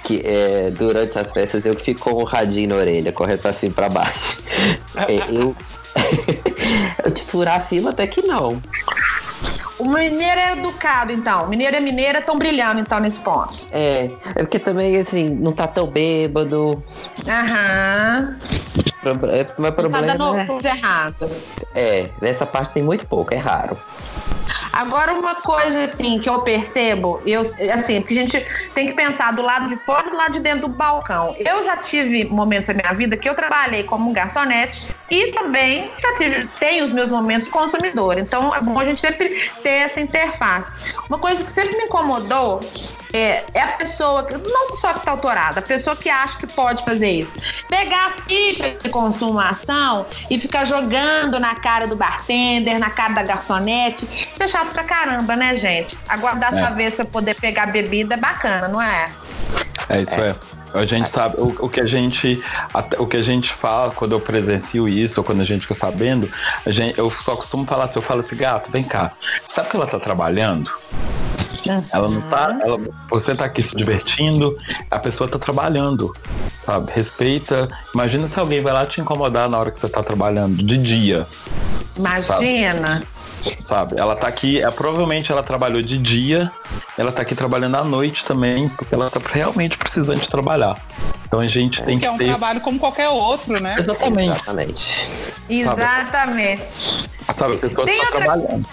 [0.04, 3.72] que é, durante as festas eu fico com um radinho na orelha, correndo pra cima
[3.72, 4.42] e pra baixo.
[4.96, 5.54] É, eu.
[7.04, 8.60] eu de furar a fila até que não.
[9.78, 11.48] O mineiro é educado, então.
[11.48, 13.66] Mineiro é mineira, estão brilhando, então, nesse ponto.
[13.72, 16.82] É, é porque também, assim, não tá tão bêbado.
[17.28, 18.36] Aham.
[19.00, 21.30] Pro- é, Mas o Não tá problema dando é, coisa errada.
[21.74, 23.76] é, nessa parte tem muito pouco, é raro.
[24.74, 29.32] Agora, uma coisa assim que eu percebo, eu, assim, porque a gente tem que pensar
[29.32, 31.36] do lado de fora e do lado de dentro do balcão.
[31.38, 36.16] Eu já tive momentos da minha vida que eu trabalhei como garçonete e também já
[36.16, 38.18] tive, tenho os meus momentos consumidor.
[38.18, 40.92] Então é bom a gente sempre ter essa interface.
[41.08, 42.58] Uma coisa que sempre me incomodou
[43.16, 46.46] é, é a pessoa, que- não só que tá autorada, a pessoa que acha que
[46.48, 47.32] pode fazer isso.
[47.68, 53.22] Pegar a ficha de consumação e ficar jogando na cara do bartender, na cara da
[53.22, 54.04] garçonete.
[54.04, 55.96] Isso é chato pra caramba, né, gente?
[56.08, 56.58] Aguardar É.
[56.60, 59.10] sua vez pra poder pegar bebida é bacana, não é?
[59.88, 60.34] É isso é.
[60.72, 62.42] A gente sabe o, o que a gente
[62.72, 65.74] até- o que a gente fala quando eu presencio isso ou quando a gente fica
[65.74, 66.28] sabendo,
[66.66, 69.12] a gente, eu só costumo falar assim, eu falo assim, gato, vem cá,
[69.46, 70.68] sabe que ela tá trabalhando?
[71.92, 74.56] Ela não tá, ela, você tá aqui se divertindo,
[74.90, 76.14] a pessoa tá trabalhando,
[76.62, 76.90] sabe?
[76.92, 77.68] Respeita.
[77.94, 81.26] Imagina se alguém vai lá te incomodar na hora que você tá trabalhando de dia,
[81.96, 83.02] Imagina.
[83.64, 83.98] sabe?
[83.98, 86.50] Ela tá aqui, é, provavelmente ela trabalhou de dia,
[86.98, 90.74] ela tá aqui trabalhando à noite também, porque ela tá realmente precisando de trabalhar.
[91.26, 92.26] Então a gente tem Que que é um ter.
[92.26, 93.76] trabalho como qualquer outro, né?
[93.78, 94.30] Exatamente.
[94.30, 95.08] Exatamente.
[95.48, 97.08] Exatamente.
[97.36, 98.66] Sabe, a pessoa Tem tá outra- trabalhando.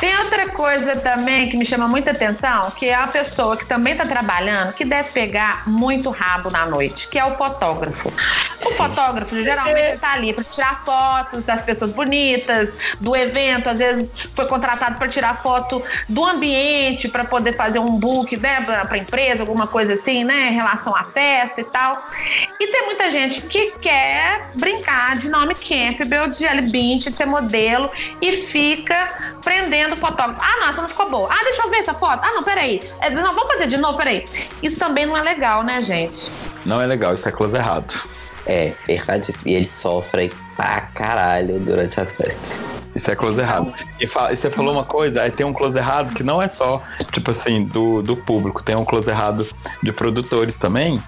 [0.00, 3.92] Tem outra coisa também que me chama muita atenção, que é a pessoa que também
[3.92, 8.12] está trabalhando, que deve pegar muito rabo na noite, que é o fotógrafo.
[8.66, 14.12] O fotógrafo geralmente está ali para tirar fotos das pessoas bonitas, do evento, às vezes
[14.34, 18.98] foi contratado para tirar foto do ambiente, para poder fazer um book, né, para a
[18.98, 22.02] empresa, alguma coisa assim, né, em relação à festa e tal.
[22.58, 27.26] E tem muita gente que quer brincar de nome Campbell, de Jelly Bean, de ser
[27.26, 27.90] modelo
[28.20, 30.40] e fica prendendo o fotógrafo.
[30.42, 31.28] Ah, não, essa não ficou boa.
[31.30, 32.24] Ah, deixa eu ver essa foto.
[32.24, 32.80] Ah, não, peraí.
[33.00, 34.24] É, não, vamos fazer de novo, peraí.
[34.62, 36.30] Isso também não é legal, né, gente?
[36.64, 37.94] Não é legal, isso é close errado.
[38.46, 39.42] É, verdadíssimo.
[39.48, 42.62] E eles sofrem pra caralho durante as festas.
[42.94, 43.74] Isso é close errado.
[43.98, 46.48] E, fa- e você falou uma coisa, aí tem um close errado que não é
[46.48, 46.80] só,
[47.10, 49.48] tipo assim, do, do público, tem um close errado
[49.82, 51.02] de produtores também,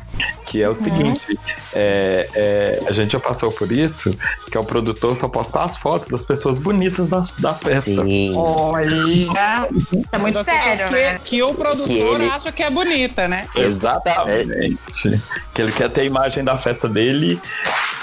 [0.46, 1.38] que é o seguinte:
[1.74, 4.16] é, é, a gente já passou por isso,
[4.50, 7.90] que é o produtor só postar as fotos das pessoas bonitas da, da festa.
[8.04, 8.32] Sim.
[8.36, 9.68] Olha.
[10.12, 11.20] É muito sério, que, né?
[11.22, 13.46] que o produtor Que ele- acha que é bonita, né?
[13.54, 14.52] Exatamente.
[14.52, 15.22] Exatamente.
[15.52, 17.40] Que ele quer ter a imagem da festa dele,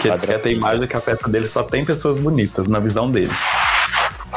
[0.01, 2.79] que ele quer ter a imagem que a festa dele só tem pessoas bonitas, na
[2.79, 3.31] visão dele.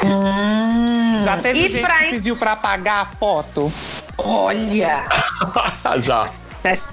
[0.04, 1.18] Hum.
[1.18, 1.98] Já teve e gente pra...
[2.04, 3.72] que pediu pra apagar a foto?
[4.18, 5.04] Olha.
[6.04, 6.26] Já.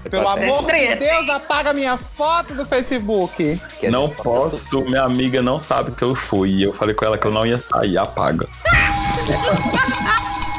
[0.09, 0.95] Pelo amor de.
[0.95, 3.59] Deus, apaga minha foto do Facebook.
[3.89, 6.49] Não posso, minha amiga não sabe que eu fui.
[6.51, 8.47] E eu falei com ela que eu não ia sair, apaga.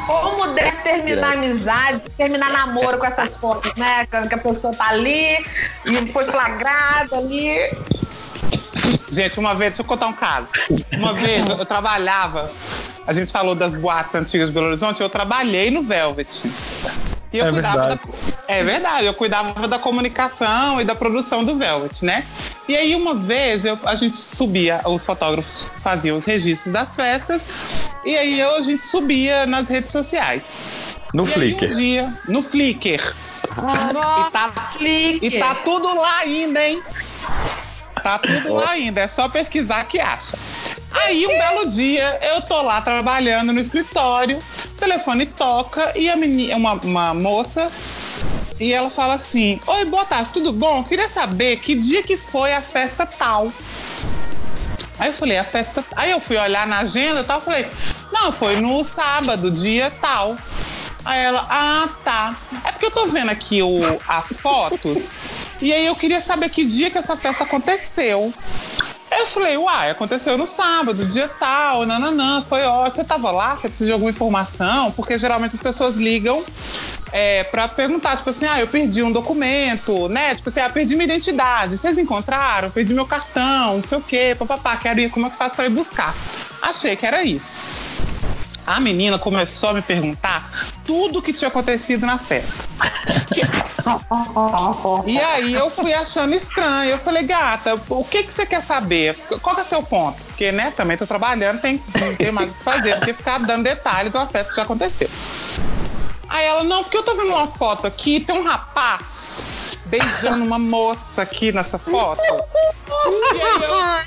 [0.05, 4.05] Como deve terminar a amizade, terminar namoro com essas fotos, né?
[4.05, 5.43] Que a pessoa tá ali
[5.85, 7.49] e foi flagrada ali.
[9.09, 10.49] Gente, uma vez, deixa eu contar um caso.
[10.93, 12.51] Uma vez eu trabalhava,
[13.07, 16.43] a gente falou das boates antigas de Belo Horizonte, eu trabalhei no Velvet.
[17.35, 17.99] E eu É cuidava verdade.
[18.47, 22.23] da, é verdade, eu cuidava da comunicação e da produção do Velvet, né?
[22.65, 27.43] E aí uma vez eu- a gente subia, os fotógrafos faziam os registros das festas,
[28.05, 30.43] e aí eu- a gente subia nas redes sociais.
[31.13, 31.65] No e Flickr.
[31.65, 33.13] Aí um dia, no Flickr.
[33.47, 35.27] E tá, Clique.
[35.27, 36.81] e tá tudo lá ainda, hein?
[38.01, 40.37] Tá tudo lá ainda, é só pesquisar que acha.
[41.03, 46.15] Aí, um belo dia, eu tô lá trabalhando no escritório, o telefone toca e a
[46.15, 47.69] menina, uma, uma moça,
[48.59, 50.83] e ela fala assim: Oi, boa tarde, tudo bom?
[50.83, 53.51] Queria saber que dia que foi a festa tal.
[54.97, 55.83] Aí eu falei, a festa.
[55.95, 57.67] Aí eu fui olhar na agenda e tal, falei,
[58.13, 60.37] não, foi no sábado, dia tal.
[61.03, 62.35] Aí ela, ah, tá.
[62.63, 65.13] É porque eu tô vendo aqui o, as fotos.
[65.61, 68.33] e aí eu queria saber que dia que essa festa aconteceu.
[69.17, 72.95] Eu falei, uai, aconteceu no sábado, dia tal, nananã, foi ótimo.
[72.95, 73.55] Você tava lá?
[73.55, 74.91] Você precisa de alguma informação?
[74.91, 76.43] Porque geralmente as pessoas ligam
[77.11, 80.35] é, pra perguntar, tipo assim, ah, eu perdi um documento, né?
[80.35, 81.77] Tipo assim, ah, perdi minha identidade.
[81.77, 82.69] Vocês encontraram?
[82.69, 85.65] Perdi meu cartão, não sei o quê, papapá, quero ir, como é que faço pra
[85.65, 86.13] ir buscar?
[86.61, 87.84] Achei que era isso.
[88.65, 90.49] A menina começou a me perguntar
[90.83, 92.63] tudo que tinha acontecido na festa.
[95.05, 96.89] E aí eu fui achando estranho.
[96.89, 99.15] Eu falei, gata, o que, que você quer saber?
[99.41, 100.19] Qual que é seu ponto?
[100.23, 103.37] Porque, né, também tô trabalhando, tem, não tem mais o que fazer do que ficar
[103.39, 105.09] dando detalhe de uma festa que já aconteceu.
[106.27, 109.47] Aí ela, não, porque eu tô vendo uma foto aqui, tem um rapaz
[109.85, 112.21] beijando uma moça aqui nessa foto.
[112.21, 114.05] E aí eu,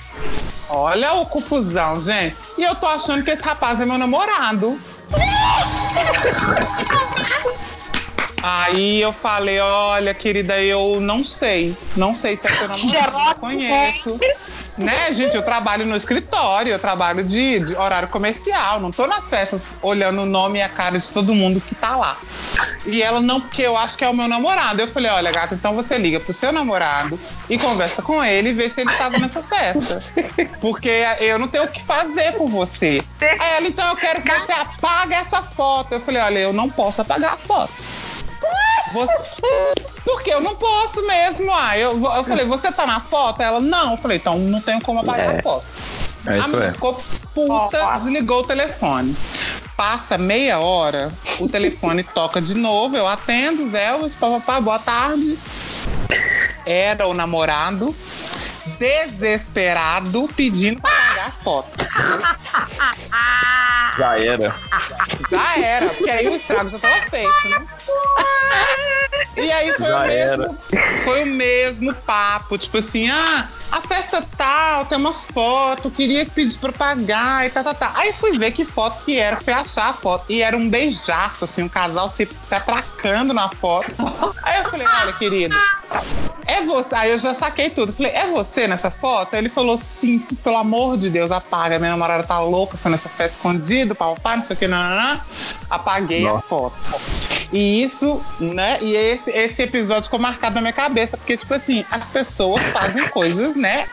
[0.71, 2.37] Olha o confusão, gente.
[2.59, 4.79] E eu tô achando que esse rapaz é meu namorado.
[8.43, 11.77] Aí eu falei, olha, querida, eu não sei.
[11.97, 14.19] Não sei se é seu namorado, não conheço.
[14.79, 19.29] Né, gente, eu trabalho no escritório, eu trabalho de, de horário comercial, não tô nas
[19.29, 22.17] festas olhando o nome e a cara de todo mundo que tá lá.
[22.87, 24.81] E ela, não, porque eu acho que é o meu namorado.
[24.81, 27.19] Eu falei, olha, gata, então você liga pro seu namorado
[27.51, 30.03] e conversa com ele e vê se ele tava nessa festa.
[30.61, 33.03] Porque eu não tenho o que fazer por você.
[33.21, 35.93] Aí ela, então eu quero que você apague essa foto.
[35.93, 37.73] Eu falei, olha, eu não posso apagar a foto.
[38.93, 39.13] Você...
[40.05, 41.53] Porque eu não posso mesmo.
[41.53, 43.43] Ah, eu, eu falei, você tá na foto?
[43.43, 43.93] Ela, não.
[43.93, 45.39] Eu falei, então não tenho como apagar É.
[45.39, 45.67] a foto.
[46.27, 46.73] É a isso menina é.
[46.73, 47.01] ficou
[47.35, 47.99] puta, ó.
[47.99, 49.17] desligou o telefone.
[49.77, 55.39] Passa meia hora, o telefone toca de novo, eu atendo, Velvet, papapá, boa tarde.
[56.67, 57.95] Era o namorado,
[58.79, 61.79] desesperado, pedindo pra pagar a foto.
[63.99, 64.55] Já era.
[65.31, 67.67] Já era, porque aí o estrago já tava feito, né?
[69.37, 70.59] E aí foi Já o mesmo,
[71.05, 76.31] foi o mesmo papo, tipo assim, ah, a festa tal, tem umas fotos, queria que
[76.31, 77.93] pedisse pra pagar e tá, tá, tá.
[77.97, 80.25] Aí fui ver que foto que era, fui achar a foto.
[80.29, 83.93] E era um beijaço, assim, um casal se, se atracando na foto.
[84.43, 85.55] Aí eu falei, olha, querido,
[86.47, 86.95] é você.
[86.95, 87.93] Aí eu já saquei tudo.
[87.93, 89.35] Falei, é você nessa foto?
[89.35, 91.79] Aí ele falou, sim, pelo amor de Deus, apaga.
[91.79, 94.83] Minha namorada tá louca, foi nessa festa escondido, pau, pau, não sei o que, não,
[94.83, 95.21] não, não.
[95.69, 96.47] Apaguei a Nossa.
[96.47, 96.95] foto.
[97.53, 98.79] E isso, né?
[98.81, 103.09] E esse, esse episódio ficou marcado na minha cabeça, porque, tipo assim, as pessoas fazem
[103.09, 103.87] coisas, né?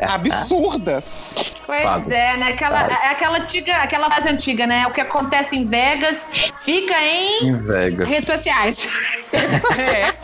[0.00, 1.34] Absurdas.
[1.66, 2.52] Pois é, né?
[2.52, 4.86] Aquela, é aquela antiga, aquela frase antiga, né?
[4.86, 6.26] O que acontece em Vegas
[6.64, 8.08] fica em Em Vegas.
[8.08, 8.88] redes sociais.
[9.32, 10.14] É.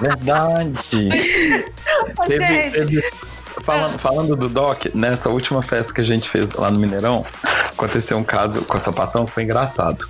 [0.00, 1.08] Verdade.
[2.26, 3.12] Teve, teve-
[3.64, 7.24] falando, falando do Doc, nessa última festa que a gente fez lá no Mineirão,
[7.70, 10.08] aconteceu um caso com a sapatão que foi engraçado.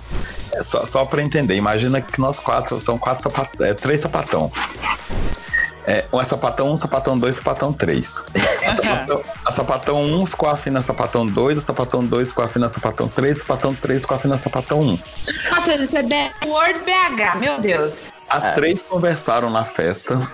[0.53, 4.51] É só, só pra entender, imagina que nós quatro, são quatro sapatão, é, três sapatão.
[5.85, 8.07] É, um é sapatão 1, um, sapatão 2, sapatão 3.
[8.07, 12.59] Sapatão- A sapatão 1 um ficou afim na sapatão 2, a sapatão 2 ficou afim
[12.59, 14.99] na sapatão 3, a sapatão 3 ficou afim na sapatão 1.
[15.51, 17.93] Nossa, você é Word BH, meu Deus.
[18.29, 20.25] As três conversaram na festa.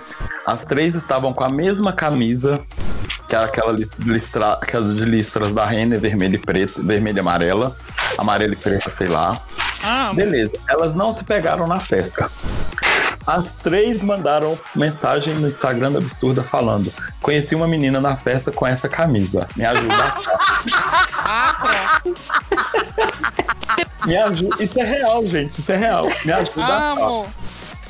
[0.46, 2.58] As três estavam com a mesma camisa,
[3.28, 7.20] que era aquela lis- listra, aquela de listras da Renner, vermelha e preta, vermelha e
[7.20, 7.76] amarela,
[8.16, 9.40] amarela e preta, sei lá.
[9.82, 12.30] Ah, Beleza, elas não se pegaram na festa.
[13.26, 18.66] As três mandaram mensagem no Instagram da Absurda falando: Conheci uma menina na festa com
[18.66, 19.46] essa camisa.
[19.56, 19.94] Me ajuda.
[19.94, 20.38] a achar."
[21.12, 22.20] ah, pronto.
[24.06, 24.62] Me ajuda.
[24.62, 25.58] Isso é real, gente.
[25.58, 26.06] Isso é real.
[26.24, 26.64] Me ajuda.
[26.64, 27.26] a achar." Amo.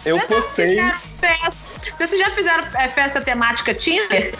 [0.05, 0.81] Eu postei.
[1.99, 4.35] Vocês já fizeram é, festa temática Tinder?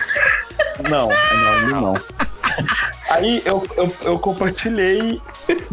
[0.89, 1.09] Não,
[1.69, 1.95] não, não.
[3.11, 5.21] Aí eu, eu, eu compartilhei,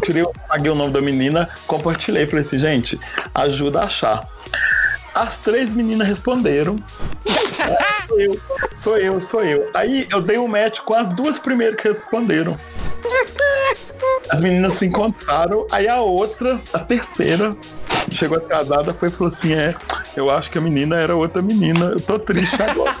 [0.02, 3.00] tirei, paguei o nome da menina, compartilhei, falei assim, gente,
[3.34, 4.28] ajuda a achar.
[5.18, 6.76] As três meninas responderam.
[8.06, 8.40] sou eu,
[8.76, 9.68] sou eu, sou eu.
[9.74, 12.56] Aí eu dei um match com as duas primeiras que responderam.
[14.30, 17.50] As meninas se encontraram, aí a outra, a terceira,
[18.12, 19.74] chegou atrasada, foi e falou assim: é,
[20.16, 22.94] eu acho que a menina era outra menina, eu tô triste agora.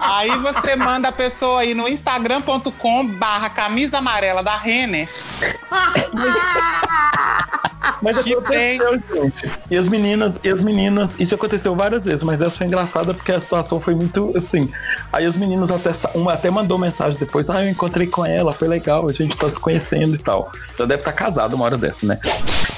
[0.00, 5.08] Aí você manda a pessoa aí no instagram.com barra camisa amarela da Renner.
[8.06, 9.50] Mas Que aconteceu, gente.
[9.70, 13.32] E as meninas, e as meninas, isso aconteceu várias vezes, mas essa foi engraçada porque
[13.32, 14.70] a situação foi muito assim.
[15.12, 18.68] Aí as meninas até uma até mandou mensagem depois, ah, eu encontrei com ela, foi
[18.68, 20.52] legal, a gente tá se conhecendo e tal.
[20.78, 22.18] Já deve estar casado uma hora dessa, né?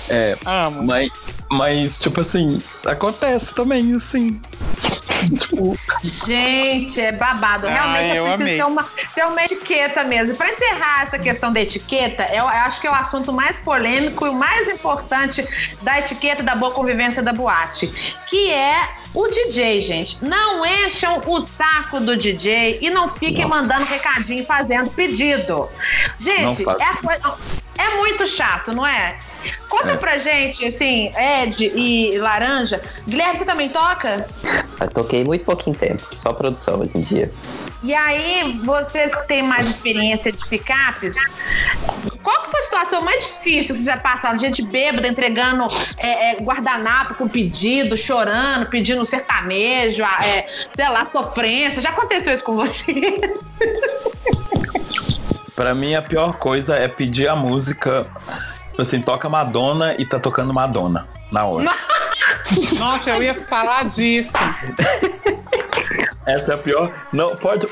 [0.08, 0.82] É, Amo.
[0.82, 1.10] mas,
[1.50, 4.40] mas tipo assim, acontece também, assim.
[5.38, 5.78] Tipo,
[6.26, 7.66] Gente, é babado.
[7.66, 8.56] Realmente Ai, eu é preciso amei.
[8.56, 10.34] ter uma, ter uma etiqueta mesmo.
[10.36, 14.26] Pra encerrar essa questão da etiqueta, eu, eu acho que é o assunto mais polêmico
[14.26, 15.46] e o mais importante
[15.82, 17.86] da etiqueta da boa convivência da boate,
[18.26, 20.18] que é o DJ, gente.
[20.22, 23.62] Não encham o saco do DJ e não fiquem Nossa.
[23.62, 25.68] mandando recadinho e fazendo pedido.
[26.18, 27.38] Gente, é, a coisa-
[27.78, 29.16] é muito chato, não é?
[29.68, 29.96] Conta É.
[29.96, 32.80] pra gente, assim, Ed e Laranja.
[33.06, 34.26] Guilherme, você também toca?
[34.80, 37.30] Eu toquei muito pouquinho tempo, só produção hoje em dia.
[37.82, 41.14] E aí, você que tem mais experiência de picapes,
[42.24, 44.36] qual que foi a situação mais difícil que vocês já passaram?
[44.36, 51.80] Gente bêbada entregando é, é, guardanapo com pedido, chorando, pedindo sertanejo, é, sei lá, sofrência.
[51.80, 52.82] Já aconteceu isso com você?
[55.58, 58.06] pra mim a pior coisa é pedir a música,
[58.70, 61.68] tipo assim, toca Madonna e tá tocando Madonna na hora.
[62.78, 64.34] Nossa, eu ia falar disso.
[66.24, 66.92] Essa é a pior.
[67.12, 67.66] Não, pode.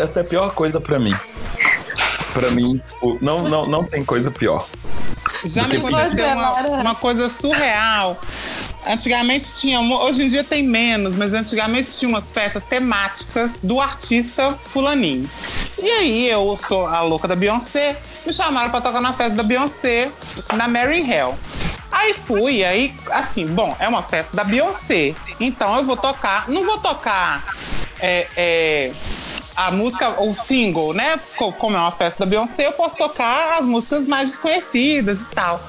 [0.00, 1.12] Essa é a pior coisa pra mim.
[2.32, 4.66] Pra mim, tipo, não, não, não tem coisa pior.
[5.44, 8.18] Já me aconteceu uma, uma coisa surreal.
[8.86, 14.58] Antigamente tinha, hoje em dia tem menos, mas antigamente tinha umas festas temáticas do artista
[14.64, 15.28] fulaninho.
[15.80, 19.42] E aí eu sou a louca da Beyoncé, me chamaram pra tocar na festa da
[19.42, 20.10] Beyoncé
[20.54, 21.38] na Mary Hell.
[21.92, 26.64] Aí fui, aí assim, bom, é uma festa da Beyoncé, então eu vou tocar, não
[26.64, 27.44] vou tocar
[28.00, 28.92] é, é,
[29.56, 31.18] a música, o single, né?
[31.36, 35.24] Co- Como é uma festa da Beyoncé, eu posso tocar as músicas mais desconhecidas e
[35.34, 35.60] tal.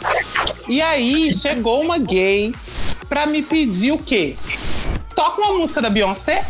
[0.67, 2.53] E aí chegou uma gay
[3.09, 4.35] pra me pedir o quê?
[5.15, 6.45] Toca uma música da Beyoncé?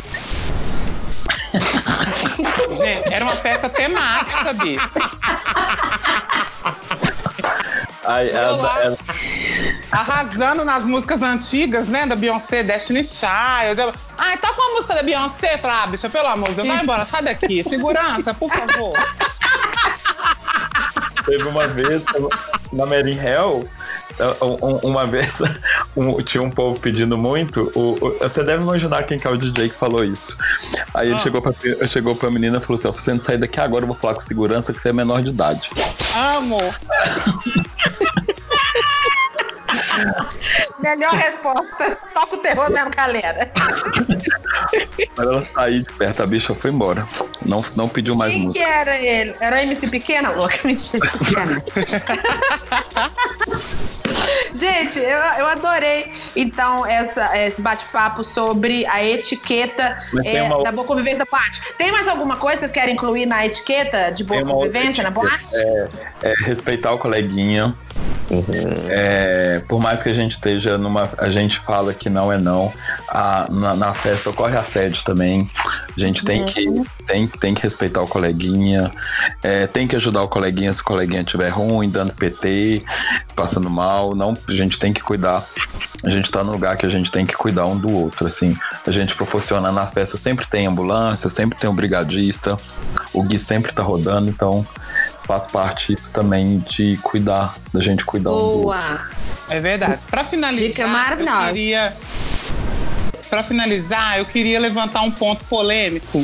[2.72, 4.90] Gente, era uma festa temática, bicho.
[8.06, 8.98] Eu ela- ela-
[9.94, 12.06] arrasando nas músicas antigas, né?
[12.06, 13.80] Da Beyoncé, Destiny Child.
[13.82, 15.58] Eu- Ai, toca uma música da Beyoncé.
[15.58, 17.64] Falei, ah, bicha, pelo amor de Deus, vai embora, sai daqui.
[17.64, 18.94] Segurança, por favor.
[21.26, 22.04] Teve uma vez
[22.74, 23.68] na Merin Hell,
[24.42, 25.32] um- uma vez
[25.96, 27.72] um- tinha um povo pedindo muito.
[27.76, 30.38] o- o- você deve imaginar quem que é o DJ que falou isso.
[30.94, 31.20] Aí ele Ah.
[31.20, 31.54] chegou, pra,
[31.88, 33.96] chegou pra menina e falou assim: ó, se você não sair daqui agora, eu vou
[33.96, 35.70] falar com segurança que você é menor de idade.
[36.36, 36.58] Amo.
[40.80, 41.98] Melhor resposta.
[42.14, 43.52] Toca o terror mesmo, galera.
[45.18, 47.08] Mas ela saiu de perto, a bicha foi embora.
[47.46, 48.66] Não, não pediu mais Quem que música.
[48.66, 49.36] era ele?
[49.40, 50.30] Era a MC Pequena?
[50.32, 51.64] Louca, mentira, pequena.
[54.54, 60.86] Gente, eu, eu adorei, então, essa, esse bate-papo sobre a etiqueta é, uma da boa
[60.86, 61.62] convivência da boate.
[61.78, 65.56] Tem mais alguma coisa que vocês querem incluir na etiqueta de boa convivência na boate?
[66.22, 67.76] É, respeitar o coleguinha.
[68.90, 71.10] É, por mais que a gente esteja numa.
[71.18, 72.72] A gente fala que não é não.
[73.10, 75.50] A, na, na festa ocorre assédio também.
[75.96, 76.66] A gente tem, que,
[77.06, 78.92] tem, tem que respeitar o coleguinha.
[79.42, 82.84] é, tem que ajudar o coleguinha se o coleguinha estiver ruim, dando PT,
[83.36, 84.16] passando mal.
[84.16, 85.46] Não, a gente tem que cuidar.
[86.04, 88.58] A gente tá num lugar que a gente tem que cuidar um do outro, assim.
[88.86, 92.58] A gente proporciona na festa, sempre tem ambulância, sempre tem um brigadista,
[93.14, 94.66] o Gui sempre tá rodando, então
[95.26, 98.62] faz parte isso também de cuidar, da gente cuidar um do outro.
[98.64, 99.08] Boa.
[99.50, 100.06] É verdade.
[100.10, 101.42] Pra finalizar, Dica maravilhosa.
[101.42, 101.94] eu queria.
[103.34, 106.24] Pra finalizar, eu queria levantar um ponto polêmico.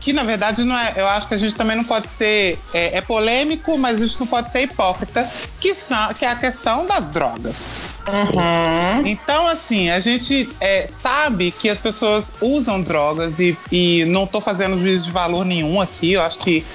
[0.00, 0.92] Que na verdade não é.
[0.96, 2.58] Eu acho que a gente também não pode ser.
[2.74, 5.30] É, é polêmico, mas a gente não pode ser hipócrita,
[5.60, 7.80] que, são, que é a questão das drogas.
[8.08, 9.06] Uhum.
[9.06, 14.40] Então, assim, a gente é, sabe que as pessoas usam drogas e, e não tô
[14.40, 16.14] fazendo juízo de valor nenhum aqui.
[16.14, 16.66] Eu acho que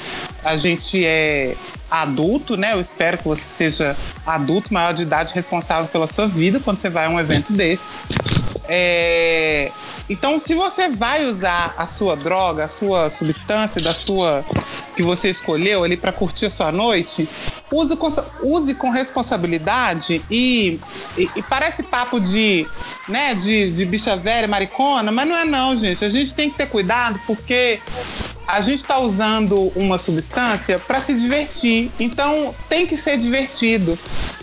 [0.45, 1.57] a gente é
[2.01, 2.73] adulto, né?
[2.73, 6.89] Eu espero que você seja adulto, maior de idade, responsável pela sua vida quando você
[6.89, 7.83] vai a um evento desse.
[8.67, 9.69] É,
[10.09, 14.43] Então, se você vai usar a sua droga, a sua substância da sua
[14.95, 17.27] que você escolheu ali para curtir a sua noite,
[17.71, 18.07] use com,
[18.43, 20.79] use com responsabilidade e,
[21.17, 22.65] e- e parece papo de,
[23.09, 26.05] né, de, de bicha velha, maricona, mas não é não, gente.
[26.05, 27.81] A gente tem que ter cuidado porque
[28.47, 31.91] a gente está usando uma substância para se divertir.
[31.99, 33.97] Então tem que ser divertido,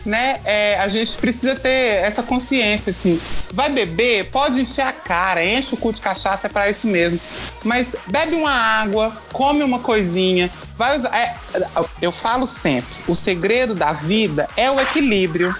[0.05, 0.41] né?
[0.45, 3.21] É, a gente precisa ter essa consciência, assim.
[3.53, 7.21] Vai beber, pode encher a cara, enche o cu de cachaça, é para isso mesmo.
[7.65, 11.15] Mas bebe uma água, come uma coisinha, vai usar.
[11.15, 11.35] é,
[12.01, 15.55] eu falo sempre, o segredo da vida é o equilíbrio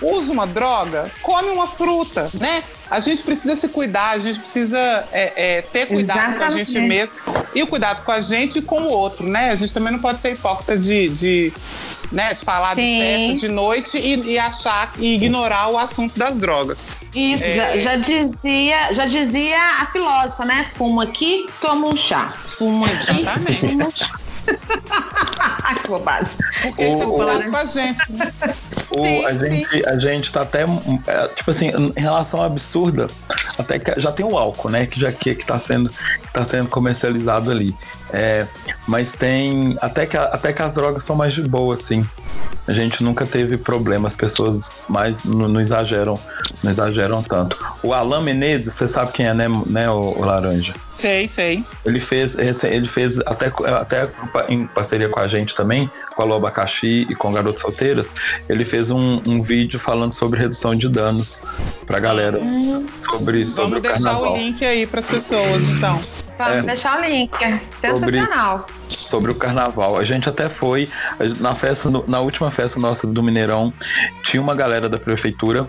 [0.00, 2.62] usa uma droga, come uma fruta, né?
[2.90, 4.78] A gente precisa se cuidar, a gente precisa
[5.12, 6.88] é, é, ter cuidado com a gente Exatamente.
[6.88, 7.12] mesmo
[7.54, 9.50] e o cuidado com a gente e com o outro, né?
[9.50, 11.52] A gente também não pode ser hipócrita de, de,
[12.12, 13.00] né, de falar de Sim.
[13.00, 16.78] festa de noite e, e achar e ignorar o assunto das drogas.
[17.14, 17.56] Isso, É.
[17.56, 20.70] já, já dizia, já dizia a filósofa, né?
[20.74, 22.34] Fuma aqui, toma um chá.
[22.58, 23.60] Fuma aqui, Exatamente.
[23.60, 24.10] toma um chá.
[25.82, 26.32] Que bobagem.
[26.62, 27.10] Porque isso é O-
[27.50, 28.12] com a gente.
[28.12, 28.32] né?
[28.90, 30.62] O- Sim, a, gente, a gente tá até.
[30.62, 33.08] é, Tipo assim, em relação à absurda,
[33.58, 34.86] até que já tem o álcool, né?
[34.86, 37.74] Que já que, que tá sendo, que tá sendo comercializado ali.
[38.12, 38.46] É,
[38.86, 39.76] mas tem.
[39.80, 42.04] Até que, até que as drogas são mais de boa, assim.
[42.66, 46.18] A gente nunca teve problema, as pessoas mais não, não exageram,
[46.64, 47.56] não exageram tanto.
[47.80, 50.74] O Alan Menezes, você sabe quem é, né, né o, o Laranja?
[50.92, 51.64] Sei, sei.
[51.84, 54.10] Ele fez, ele fez até, até
[54.48, 58.10] em parceria com a gente também, com a Abacaxi e com Garotas Solteiras,
[58.48, 61.42] ele fez um, um vídeo falando sobre redução de danos
[61.86, 62.40] pra galera.
[63.00, 64.32] Sobre, sobre Vamos o deixar carnaval.
[64.32, 66.00] o link aí para as pessoas, então.
[66.38, 66.62] Vamos É.
[66.62, 67.32] deixar o link.
[67.80, 68.66] Sensacional.
[68.88, 69.96] sobre o carnaval.
[69.96, 70.88] A gente até foi
[71.40, 73.72] na festa, na última festa nossa do Mineirão,
[74.22, 75.66] tinha uma galera da prefeitura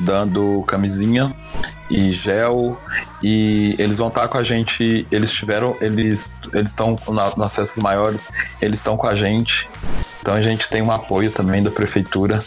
[0.00, 1.34] dando camisinha
[1.90, 2.80] e gel
[3.22, 5.06] e eles vão estar com a gente.
[5.10, 8.28] Eles tiveram, eles eles estão na- nas festas maiores,
[8.62, 9.68] eles estão com a gente.
[10.20, 12.42] Então a gente tem um apoio também da prefeitura.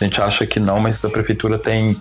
[0.00, 1.96] A gente acha que não, mas a prefeitura tem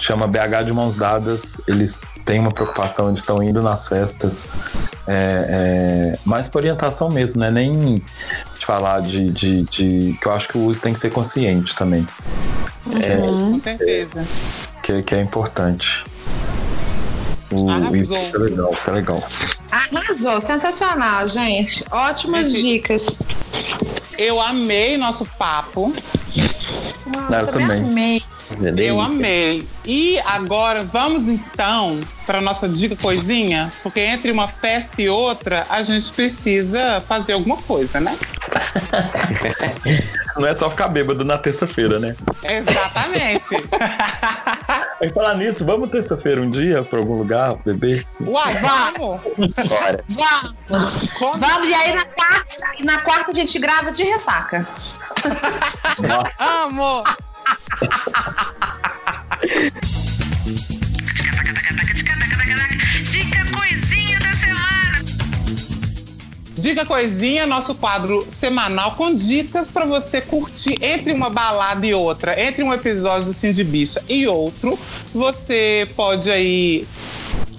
[0.00, 1.40] chama BH de mãos dadas.
[1.66, 4.44] Eles têm uma preocupação, eles estão indo nas festas.
[5.06, 7.50] É, é, mais por orientação mesmo, né?
[7.50, 7.96] Nem
[8.58, 11.74] de falar de, de, de- Que eu acho que o uso tem que ser consciente
[11.74, 12.06] também,
[12.84, 14.24] Com certeza.
[14.82, 16.02] que, que é importante.
[17.52, 17.94] O, Arrasou.
[17.96, 19.22] isso é legal, isso é legal.
[19.70, 21.84] Arrasou, sensacional, gente.
[21.90, 23.06] Ótimas Gente, dicas.
[24.16, 25.92] Eu amei nosso papo.
[27.06, 27.80] Nossa, eu também.
[27.82, 28.22] amei.
[28.76, 29.66] Eu amei.
[29.84, 35.82] E agora vamos então para nossa dica coisinha, porque entre uma festa e outra a
[35.82, 38.16] gente precisa fazer alguma coisa, né?
[40.36, 42.14] Não é só ficar bêbado na terça-feira, né?
[42.42, 43.54] Exatamente.
[45.00, 48.06] E falar nisso, vamos terça-feira um dia pra algum lugar beber?
[48.20, 49.20] Uai, vamos!
[49.68, 50.04] Bora.
[50.70, 51.02] Vamos.
[51.18, 52.54] Como- Vamos, e aí na quarta,
[52.84, 54.66] na quarta a gente grava de ressaca.
[56.38, 57.02] Amo!
[63.10, 65.04] Dica coisinha da semana.
[66.56, 72.40] Dica Coisinha, nosso quadro semanal com dicas para você curtir entre uma balada e outra,
[72.40, 74.78] entre um episódio do Cindy Bicha e outro.
[75.12, 76.86] Você pode aí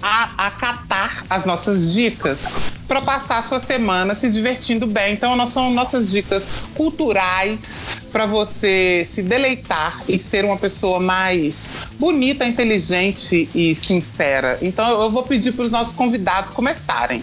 [0.02, 2.38] a- acatar as nossas dicas
[2.86, 5.12] para passar a sua semana se divertindo bem.
[5.14, 12.44] Então, são nossas dicas culturais para você se deleitar e ser uma pessoa mais bonita,
[12.46, 14.58] inteligente e sincera.
[14.62, 17.22] Então, eu vou pedir para os nossos convidados começarem.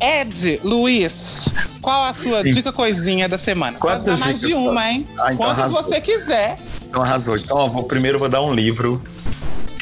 [0.00, 1.48] Ed, Luiz,
[1.80, 2.50] qual a sua Sim.
[2.50, 3.78] dica coisinha da semana?
[3.78, 5.06] Quantas Pode dar mais de uma, hein?
[5.18, 5.82] Ah, então Quantas arrasou.
[5.84, 6.56] você quiser.
[6.88, 7.36] Então arrasou.
[7.36, 9.00] Então, ó, vou, primeiro vou dar um livro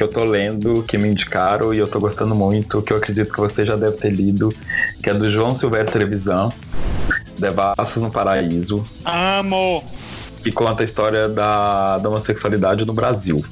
[0.01, 3.31] que eu tô lendo, que me indicaram e eu tô gostando muito, que eu acredito
[3.31, 4.51] que você já deve ter lido,
[5.03, 6.51] que é do João Silvério Televisão,
[7.39, 9.85] Devassos no Paraíso, Amo!
[10.43, 13.45] que conta a história da, da homossexualidade no Brasil.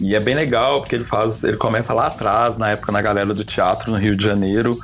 [0.00, 1.42] E é bem legal, porque ele faz.
[1.42, 4.78] Ele começa lá atrás, na época na galera do teatro no Rio de Janeiro,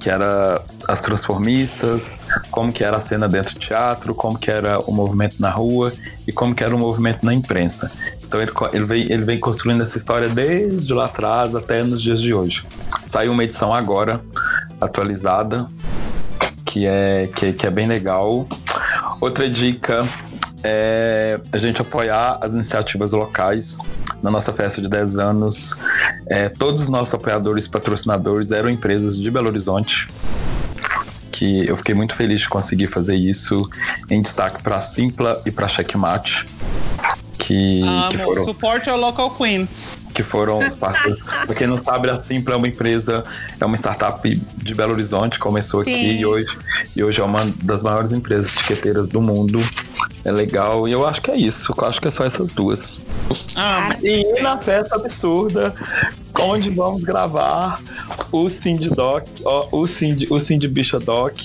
[0.00, 2.00] que era as transformistas,
[2.50, 5.92] como que era a cena dentro do teatro, como que era o movimento na rua
[6.26, 7.90] e como que era o movimento na imprensa.
[8.24, 12.20] Então ele, ele, vem, ele vem construindo essa história desde lá atrás até nos dias
[12.20, 12.64] de hoje.
[13.06, 14.20] Saiu uma edição agora,
[14.80, 15.68] atualizada,
[16.64, 18.46] que é, que, que é bem legal.
[19.20, 20.06] Outra dica
[20.64, 23.76] é a gente apoiar as iniciativas locais.
[24.22, 25.76] Na nossa festa de 10 anos,
[26.28, 30.06] é, todos os nossos apoiadores e patrocinadores eram empresas de Belo Horizonte.
[31.42, 33.68] Que eu fiquei muito feliz de conseguir fazer isso,
[34.08, 36.46] em destaque para a Simpla e para a Checkmate,
[37.36, 38.18] que, que Amo.
[38.20, 39.98] foram Support your local queens.
[40.14, 41.20] que foram os parceiros.
[41.44, 43.24] pra quem não sabe, a Simpla é uma empresa,
[43.60, 45.92] é uma startup de Belo Horizonte, começou Sim.
[45.92, 46.56] aqui e hoje,
[46.94, 49.60] e hoje é uma das maiores empresas etiqueteiras do mundo.
[50.24, 52.98] É legal, e eu acho que é isso, eu acho que é só essas duas.
[53.56, 53.92] Amo.
[54.02, 55.74] E na festa absurda,
[56.38, 57.80] onde vamos gravar
[58.30, 61.36] o Cindy Doc, ó, o Cindy, o Cindy Bicha Doc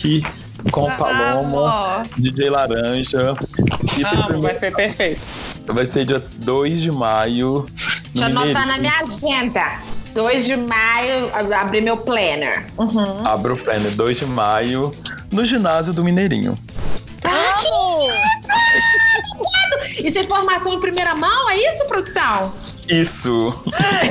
[0.71, 2.03] com o Palomo, Amo.
[2.17, 3.35] DJ Laranja.
[3.97, 5.21] E tem Amo, primeiro- vai ser perfeito.
[5.67, 7.65] vai ser dia 2 de maio.
[8.13, 9.79] Deixa eu anotar na minha agenda.
[10.13, 12.65] 2 de maio, ab- abri meu planner.
[12.77, 13.25] Uhum.
[13.25, 14.91] Abra o planner 2 de maio
[15.31, 16.57] no ginásio do Mineirinho.
[20.03, 21.49] Isso é informação em primeira mão?
[21.49, 22.53] É isso, produção?
[22.87, 23.63] Isso!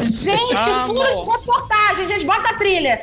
[0.03, 0.95] Gente, Amo.
[0.95, 3.01] furo de reportagem, gente, bota a trilha.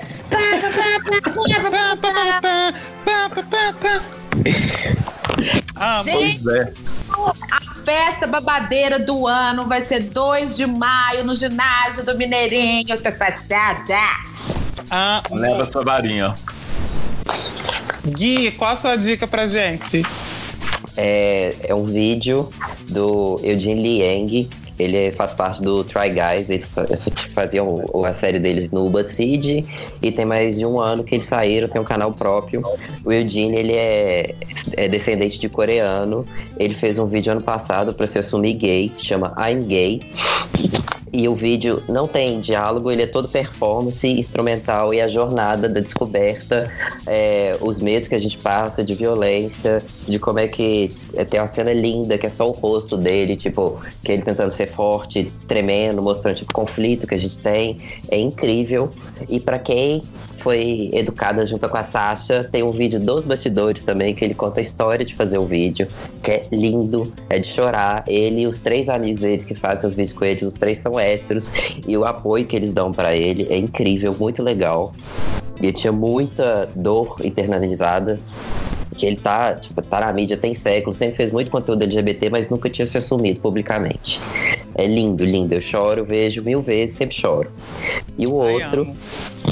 [5.75, 6.03] Amo.
[6.03, 6.73] Gente, Pois é.
[7.51, 12.85] a festa babadeira do ano vai ser 2 de maio no ginásio do Mineirinho.
[13.01, 13.99] Tô passada.
[14.89, 15.39] Amo.
[15.39, 16.33] Leva sua varinha.
[18.05, 20.05] Gui, qual a sua dica pra gente?
[20.95, 22.49] É, é um vídeo
[22.89, 24.49] do Eugene Liang.
[24.79, 26.49] Ele faz parte do Try Guys.
[26.49, 26.85] Eles fa-
[27.33, 29.65] faziam a série deles no BuzzFeed.
[30.01, 32.63] E tem mais de um ano que eles saíram, tem um canal próprio.
[33.05, 34.35] O Eugene, ele é,
[34.73, 36.25] é descendente de coreano.
[36.57, 38.91] Ele fez um vídeo ano passado para se assumir gay.
[38.97, 39.99] Chama I'm Gay.
[41.15, 45.79] E o vídeo não tem diálogo, ele é todo performance, instrumental e a jornada da
[45.79, 46.71] descoberta,
[47.05, 51.39] é, os medos que a gente passa de violência, de como é que é, tem
[51.39, 55.31] uma cena linda que é só o rosto dele, tipo, que ele tentando ser forte,
[55.47, 57.77] tremendo, mostrando tipo, o conflito que a gente tem.
[58.09, 58.89] É incrível.
[59.29, 60.03] E pra quem
[60.39, 64.59] foi educada junto com a Sasha, tem um vídeo dos bastidores também, que ele conta
[64.59, 65.87] a história de fazer o vídeo,
[66.21, 68.03] que é lindo, é de chorar.
[68.07, 70.99] Ele e os três amigos deles que fazem os vídeos com eles, os três são
[70.99, 71.51] héteros,
[71.87, 74.93] e o apoio que eles dão pra ele é incrível, muito legal.
[75.61, 78.19] E tinha muita dor internalizada.
[78.93, 82.49] Que ele tá, tipo, tá na mídia tem séculos, sempre fez muito conteúdo LGBT, mas
[82.49, 84.19] nunca tinha se assumido publicamente.
[84.75, 85.53] É lindo, lindo.
[85.53, 87.51] Eu choro, vejo mil vezes, sempre choro.
[88.17, 88.87] E o outro,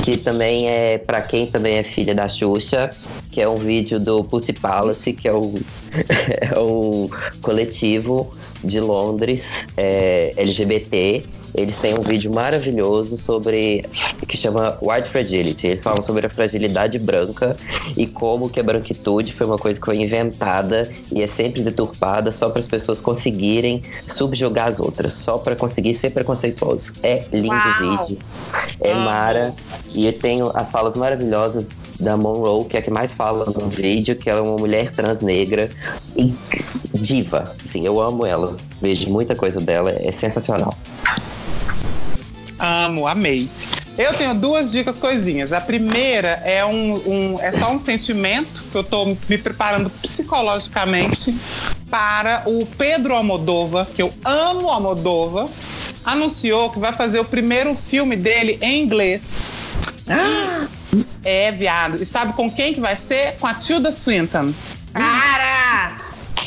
[0.04, 2.92] que também é pra quem também é filha da Xuxa,
[3.32, 5.56] que é um vídeo do Pussy Palace, que é um,
[6.42, 7.10] é um
[7.42, 11.24] coletivo de Londres é, LGBT
[11.54, 13.86] eles têm um vídeo maravilhoso sobre
[14.28, 15.68] que chama White Fragility.
[15.68, 17.58] Eles falam sobre a fragilidade branca
[17.98, 22.32] e como que a branquitude foi uma coisa que foi inventada e é sempre deturpada
[22.32, 26.94] só para as pessoas conseguirem subjugar as outras, só para conseguir ser preconceituosos.
[27.04, 28.06] É lindo o Uau!
[28.06, 28.18] vídeo,
[28.80, 29.54] é mara
[29.94, 31.66] e eu tenho as falas maravilhosas
[32.00, 34.92] da Monroe, que é a que mais fala no vídeo, que ela é uma mulher
[34.92, 35.70] trans negra
[36.18, 36.34] e
[36.94, 37.56] diva.
[37.64, 38.58] Assim, eu amo ela.
[38.82, 40.76] Vejo muita coisa dela, é sensacional.
[42.62, 43.50] Amo, amei.
[43.98, 45.52] Eu tenho duas dicas coisinhas.
[45.52, 46.94] A primeira é um,
[47.36, 51.36] um- é só um sentimento que eu tô me preparando psicologicamente
[51.90, 55.50] para o Pedro Almodova, que eu amo Almodova,
[56.06, 59.22] anunciou que vai fazer o primeiro filme dele em inglês.
[61.24, 62.02] É, viado.
[62.02, 63.38] E sabe com quem que vai ser?
[63.40, 64.54] Com a Tilda Swinton.
[64.94, 65.61] Cara!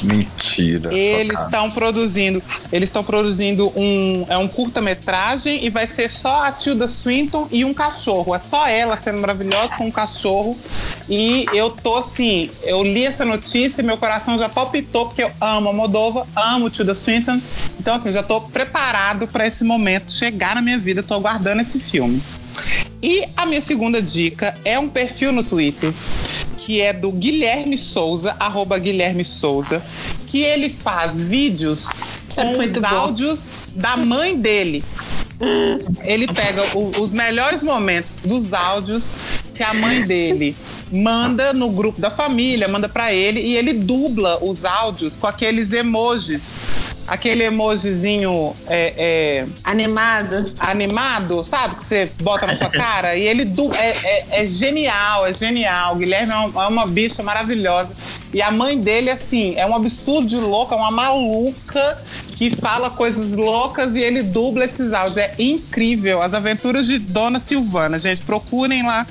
[0.05, 0.95] Mentira.
[0.95, 6.53] Eles estão produzindo, eles estão produzindo um, é um curta-metragem e vai ser só a
[6.53, 8.35] Tilda Swinton e um cachorro.
[8.35, 10.59] É só ela sendo maravilhosa com um cachorro.
[11.09, 15.31] E eu tô assim, eu li essa notícia e meu coração já palpitou porque eu
[15.41, 17.41] amo a Moldova, amo Tilda Swinton.
[17.79, 21.79] Então assim, já tô preparado para esse momento chegar na minha vida, tô aguardando esse
[21.79, 22.23] filme.
[23.03, 25.93] E a minha segunda dica é um perfil no Twitter
[26.57, 29.83] que é do Guilherme Souza, arroba Guilherme Souza,
[30.29, 31.87] que ele faz vídeos
[32.37, 32.87] É com os bom.
[32.87, 33.41] áudios
[33.75, 34.83] da mãe dele.
[36.05, 39.11] Ele pega o- os melhores momentos dos áudios
[39.55, 40.57] que a mãe dele
[40.95, 45.73] manda no grupo da família, manda pra ele e ele dubla os áudios com aqueles
[45.73, 46.57] emojis.
[47.07, 50.51] Aquele emojizinho é, é, Animado.
[50.59, 51.75] animado, sabe?
[51.77, 53.15] Que você bota na sua cara.
[53.15, 55.95] E ele du- é, é- é genial, é genial.
[55.95, 57.91] O Guilherme é uma, é uma bicha maravilhosa.
[58.33, 61.99] E a mãe dele, assim, é um absurdo de louca, é uma maluca
[62.37, 65.19] que fala coisas loucas e ele dubla esses áudios.
[65.19, 66.21] É incrível.
[66.21, 67.99] As aventuras de Dona Silvana.
[67.99, 69.07] Gente, procurem lá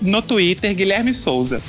[0.00, 1.62] no Twitter, Guilherme Souza.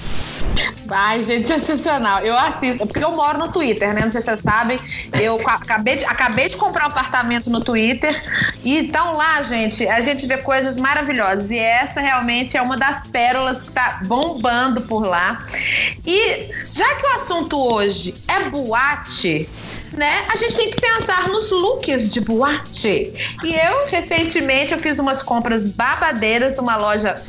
[0.90, 2.20] Ai, gente, sensacional.
[2.22, 4.02] Eu assisto, porque eu moro no Twitter, né?
[4.02, 4.80] Não sei se vocês sabem.
[5.14, 8.20] Eu ca- acabei de, acabei de comprar um apartamento no Twitter.
[8.64, 11.50] E então lá, gente, a gente vê coisas maravilhosas.
[11.52, 15.46] E essa realmente é uma das pérolas que tá bombando por lá.
[16.06, 19.48] E já que o assunto hoje é boate.
[19.92, 20.24] Né?
[20.32, 23.12] A gente tem que pensar nos looks de boate.
[23.44, 27.20] E eu, recentemente, eu fiz umas compras babadeiras numa loja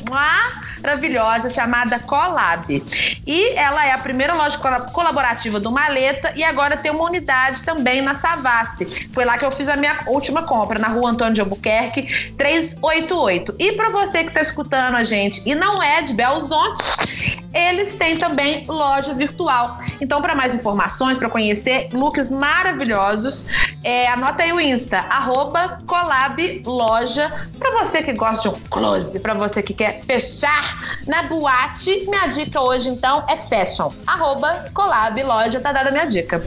[0.83, 2.83] maravilhosa chamada Colab.
[3.27, 7.63] E ela é a primeira loja cola- colaborativa do Maleta e agora tem uma unidade
[7.63, 9.09] também na Savassi.
[9.13, 13.55] Foi lá que eu fiz a minha última compra, na rua Antônio de Albuquerque, 388.
[13.59, 16.83] E para você que tá escutando a gente e não é de Belzonte,
[17.53, 19.79] eles têm também loja virtual.
[20.01, 23.47] Então, para mais informações, para conhecer looks maravilhosos,
[23.83, 27.29] é, anota aí o Insta, arroba Colab Loja.
[27.59, 30.70] Para você que gosta de um close, para você que quer fechar
[31.07, 33.91] na boate, minha dica hoje, então, é fashion.
[34.07, 36.43] Arroba Colab Loja, tá dada a minha dica.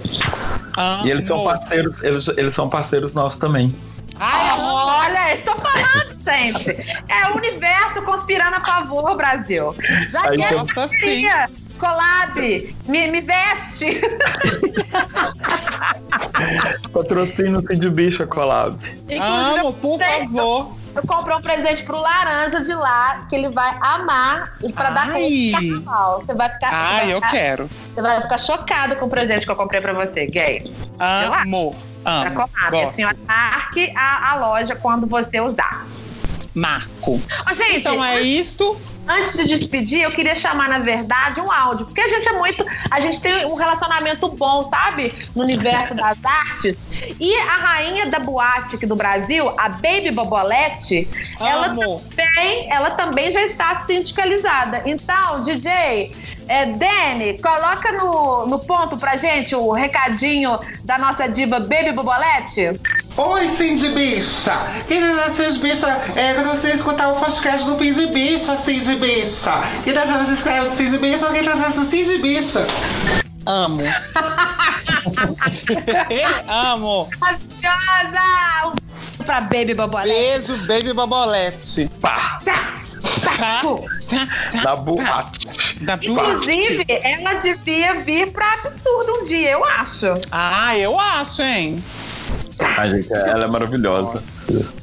[1.03, 3.75] E eles são parceiros, eles, eles são parceiros nossos também.
[4.19, 4.59] Ai.
[4.59, 6.71] Olha, eu tô falando, gente.
[7.09, 9.75] É o universo conspirando a favor, Brasil.
[10.09, 10.75] Já Aí quero gosta sim.
[10.75, 11.45] parceria.
[11.79, 14.01] Colab, me, me veste.
[16.93, 18.77] Patrocínio de bicha collab.
[19.09, 20.82] Inclusive, Amo, por favor.
[20.95, 25.01] Eu comprei um presente pro Laranja de lá, que ele vai amar e pra dar
[25.01, 25.09] Ai.
[25.09, 26.21] pra ele no carnaval.
[26.21, 26.69] Você vai ficar.
[26.73, 27.69] Ai, vai eu ficar- quero.
[27.93, 30.71] Você vai ficar chocado com o presente que eu comprei pra você, gay.
[30.99, 31.75] Amo.
[32.03, 32.31] Pra Amo.
[32.35, 32.71] Colab.
[32.71, 32.87] Gosto.
[32.89, 35.85] Assim, marque a, a loja quando você usar.
[36.53, 37.19] Marco.
[37.49, 38.79] Ó, gente, Então é isto.
[39.07, 41.85] Antes de despedir, eu queria chamar, na verdade, um áudio.
[41.85, 42.65] Porque a gente é muito.
[42.89, 45.13] A gente tem um relacionamento bom, sabe?
[45.35, 46.77] No universo das artes.
[47.19, 51.07] E a rainha da boate aqui do Brasil, a Baby Bobolete,
[51.39, 54.83] ela também, ela também já está sindicalizada.
[54.85, 56.33] Então, DJ.
[56.45, 62.79] É, Dani, coloca no, no ponto pra gente o recadinho da nossa diva Baby Bobolete.
[63.15, 64.57] Oi, Cindy Bicha!
[64.87, 69.51] Querida Cindy Bicha, é, quando você escutar o podcast do Cindy Bicha, Cindy Bicha.
[69.83, 72.65] Que tal você escreve Cindy Bicha ou que tal você Cindy Bicha?
[73.45, 73.83] Amo.
[76.47, 77.07] Amo.
[77.21, 78.73] Maravilhosa!
[79.19, 80.51] Um pra Baby Bobolete.
[80.51, 81.89] Beijo, baby babolete.
[82.01, 82.39] Pá,
[83.37, 83.61] Tá?
[84.63, 85.47] Da boate.
[85.81, 85.99] Da.
[86.01, 90.07] Inclusive, ela devia vir pra absurdo um dia, eu acho.
[90.31, 91.83] Ah, eu acho, hein?
[92.59, 94.23] A gente, ela é maravilhosa.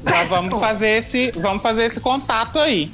[0.04, 2.90] Já vamos fazer esse, vamos fazer esse contato aí.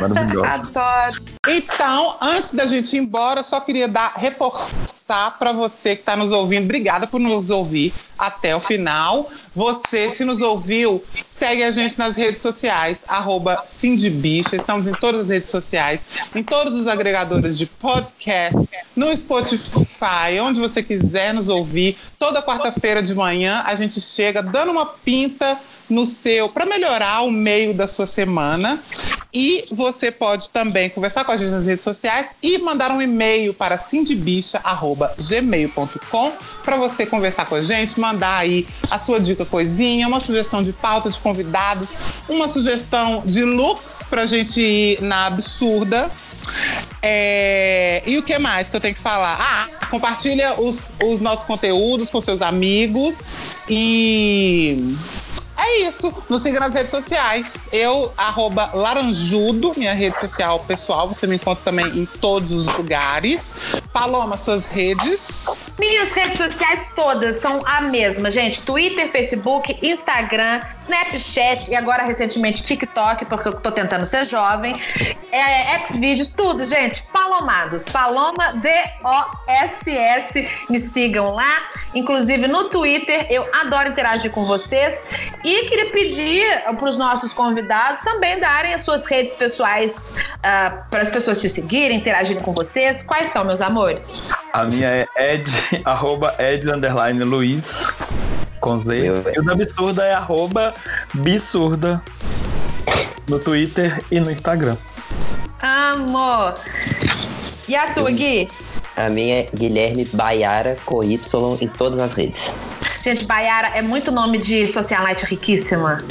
[0.00, 0.48] Maravilhosa.
[0.48, 1.34] Adoro.
[1.48, 6.16] Então, antes da gente ir embora, eu só queria dar reforçar para você que está
[6.16, 6.64] nos ouvindo.
[6.64, 9.30] Obrigada por nos ouvir até o final.
[9.54, 13.62] Você, se nos ouviu, segue a gente nas redes sociais, arroba.
[14.52, 16.00] Estamos em todas as redes sociais,
[16.34, 21.96] em todos os agregadores de podcast, no Spotify, onde você quiser nos ouvir.
[22.18, 25.58] Toda quarta-feira de manhã a gente chega dando uma pinta
[25.88, 28.82] no seu para melhorar o meio da sua semana.
[29.36, 33.52] E você pode também conversar com a gente nas redes sociais e mandar um e-mail
[33.52, 36.32] para cindybicha@gmail.com
[36.64, 40.72] para você conversar com a gente, mandar aí a sua dica coisinha, uma sugestão de
[40.72, 41.88] pauta de convidados,
[42.28, 46.10] uma sugestão de looks pra gente ir na absurda.
[47.02, 49.36] É, E o que mais que eu tenho que falar?
[49.40, 53.16] Ah, compartilha os, os nossos conteúdos com seus amigos
[53.68, 54.96] e
[55.64, 56.12] é isso.
[56.28, 57.68] Nos siga nas redes sociais.
[57.72, 61.08] Eu, arroba Laranjudo, minha rede social pessoal.
[61.08, 63.56] Você me encontra também em todos os lugares.
[63.92, 65.60] Paloma, suas redes.
[65.78, 68.60] Minhas redes sociais todas são a mesma, gente.
[68.62, 74.80] Twitter, Facebook, Instagram, Snapchat e agora recentemente TikTok, porque eu tô tentando ser jovem.
[75.32, 77.02] É, Xvideos, tudo, gente.
[77.12, 77.84] Palomados.
[77.84, 80.48] Paloma D-O-S-S.
[80.68, 81.62] Me sigam lá.
[81.94, 84.98] Inclusive no Twitter, eu adoro interagir com vocês.
[85.44, 90.12] E queria pedir para os nossos convidados também darem as suas redes pessoais
[90.42, 93.02] para as pessoas te seguirem, interagirem com vocês.
[93.02, 94.22] Quais são, meus amores?
[94.52, 95.50] A minha é ed,
[95.84, 97.92] arroba ed, underline Luiz,
[98.64, 98.96] com Z.
[98.96, 100.74] Eu- E o da Absurda é arroba
[101.12, 102.02] Bissurda,
[103.28, 104.76] no Twitter e no Instagram.
[105.60, 106.54] Amor.
[107.68, 108.48] E a sua, Gui?
[108.96, 111.18] A minha é Guilherme Baiara com Y
[111.60, 112.54] em todas as redes.
[113.02, 116.02] Gente, Baiara é muito nome de socialite riquíssima.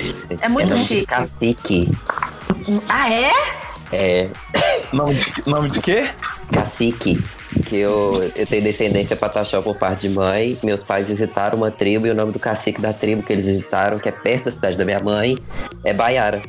[0.42, 1.06] É muito de chique.
[1.08, 1.90] Cacique.
[2.88, 3.32] Ah, é?
[3.92, 4.30] É,
[4.92, 6.10] Nome de, nome de quê?
[6.52, 7.24] cacique.
[7.66, 10.58] Que eu, eu tenho descendência pataxó por parte de mãe.
[10.64, 14.00] Meus pais visitaram uma tribo e o nome do cacique da tribo que eles visitaram,
[14.00, 15.38] que é perto da cidade da minha mãe,
[15.84, 16.42] é Baiara.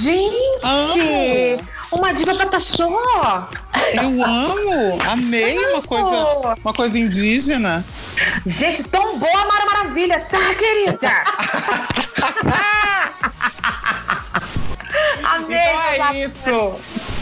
[0.00, 0.36] Gente!
[0.62, 1.58] Amo!
[1.92, 3.48] Uma diva pataxó!
[3.92, 5.00] Eu amo!
[5.02, 7.84] Amei uma coisa, uma coisa indígena.
[8.46, 11.10] Gente, tão boa a Mara Maravilha, tá, querida?
[15.22, 15.58] Amei!
[15.58, 17.15] Então é isso.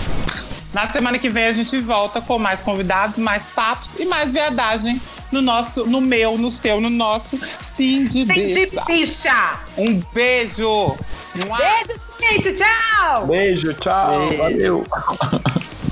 [0.75, 5.01] Na semana que vem a gente volta com mais convidados, mais papos e mais viadagem
[5.31, 8.85] no nosso, no meu, no seu, no nosso Sim de Sim, de Bicha.
[8.85, 9.59] bicha!
[9.79, 10.97] Um beijo!
[11.35, 11.59] Mua.
[11.59, 13.27] Beijo, gente, tchau!
[13.27, 14.85] Beijo, tchau, valeu.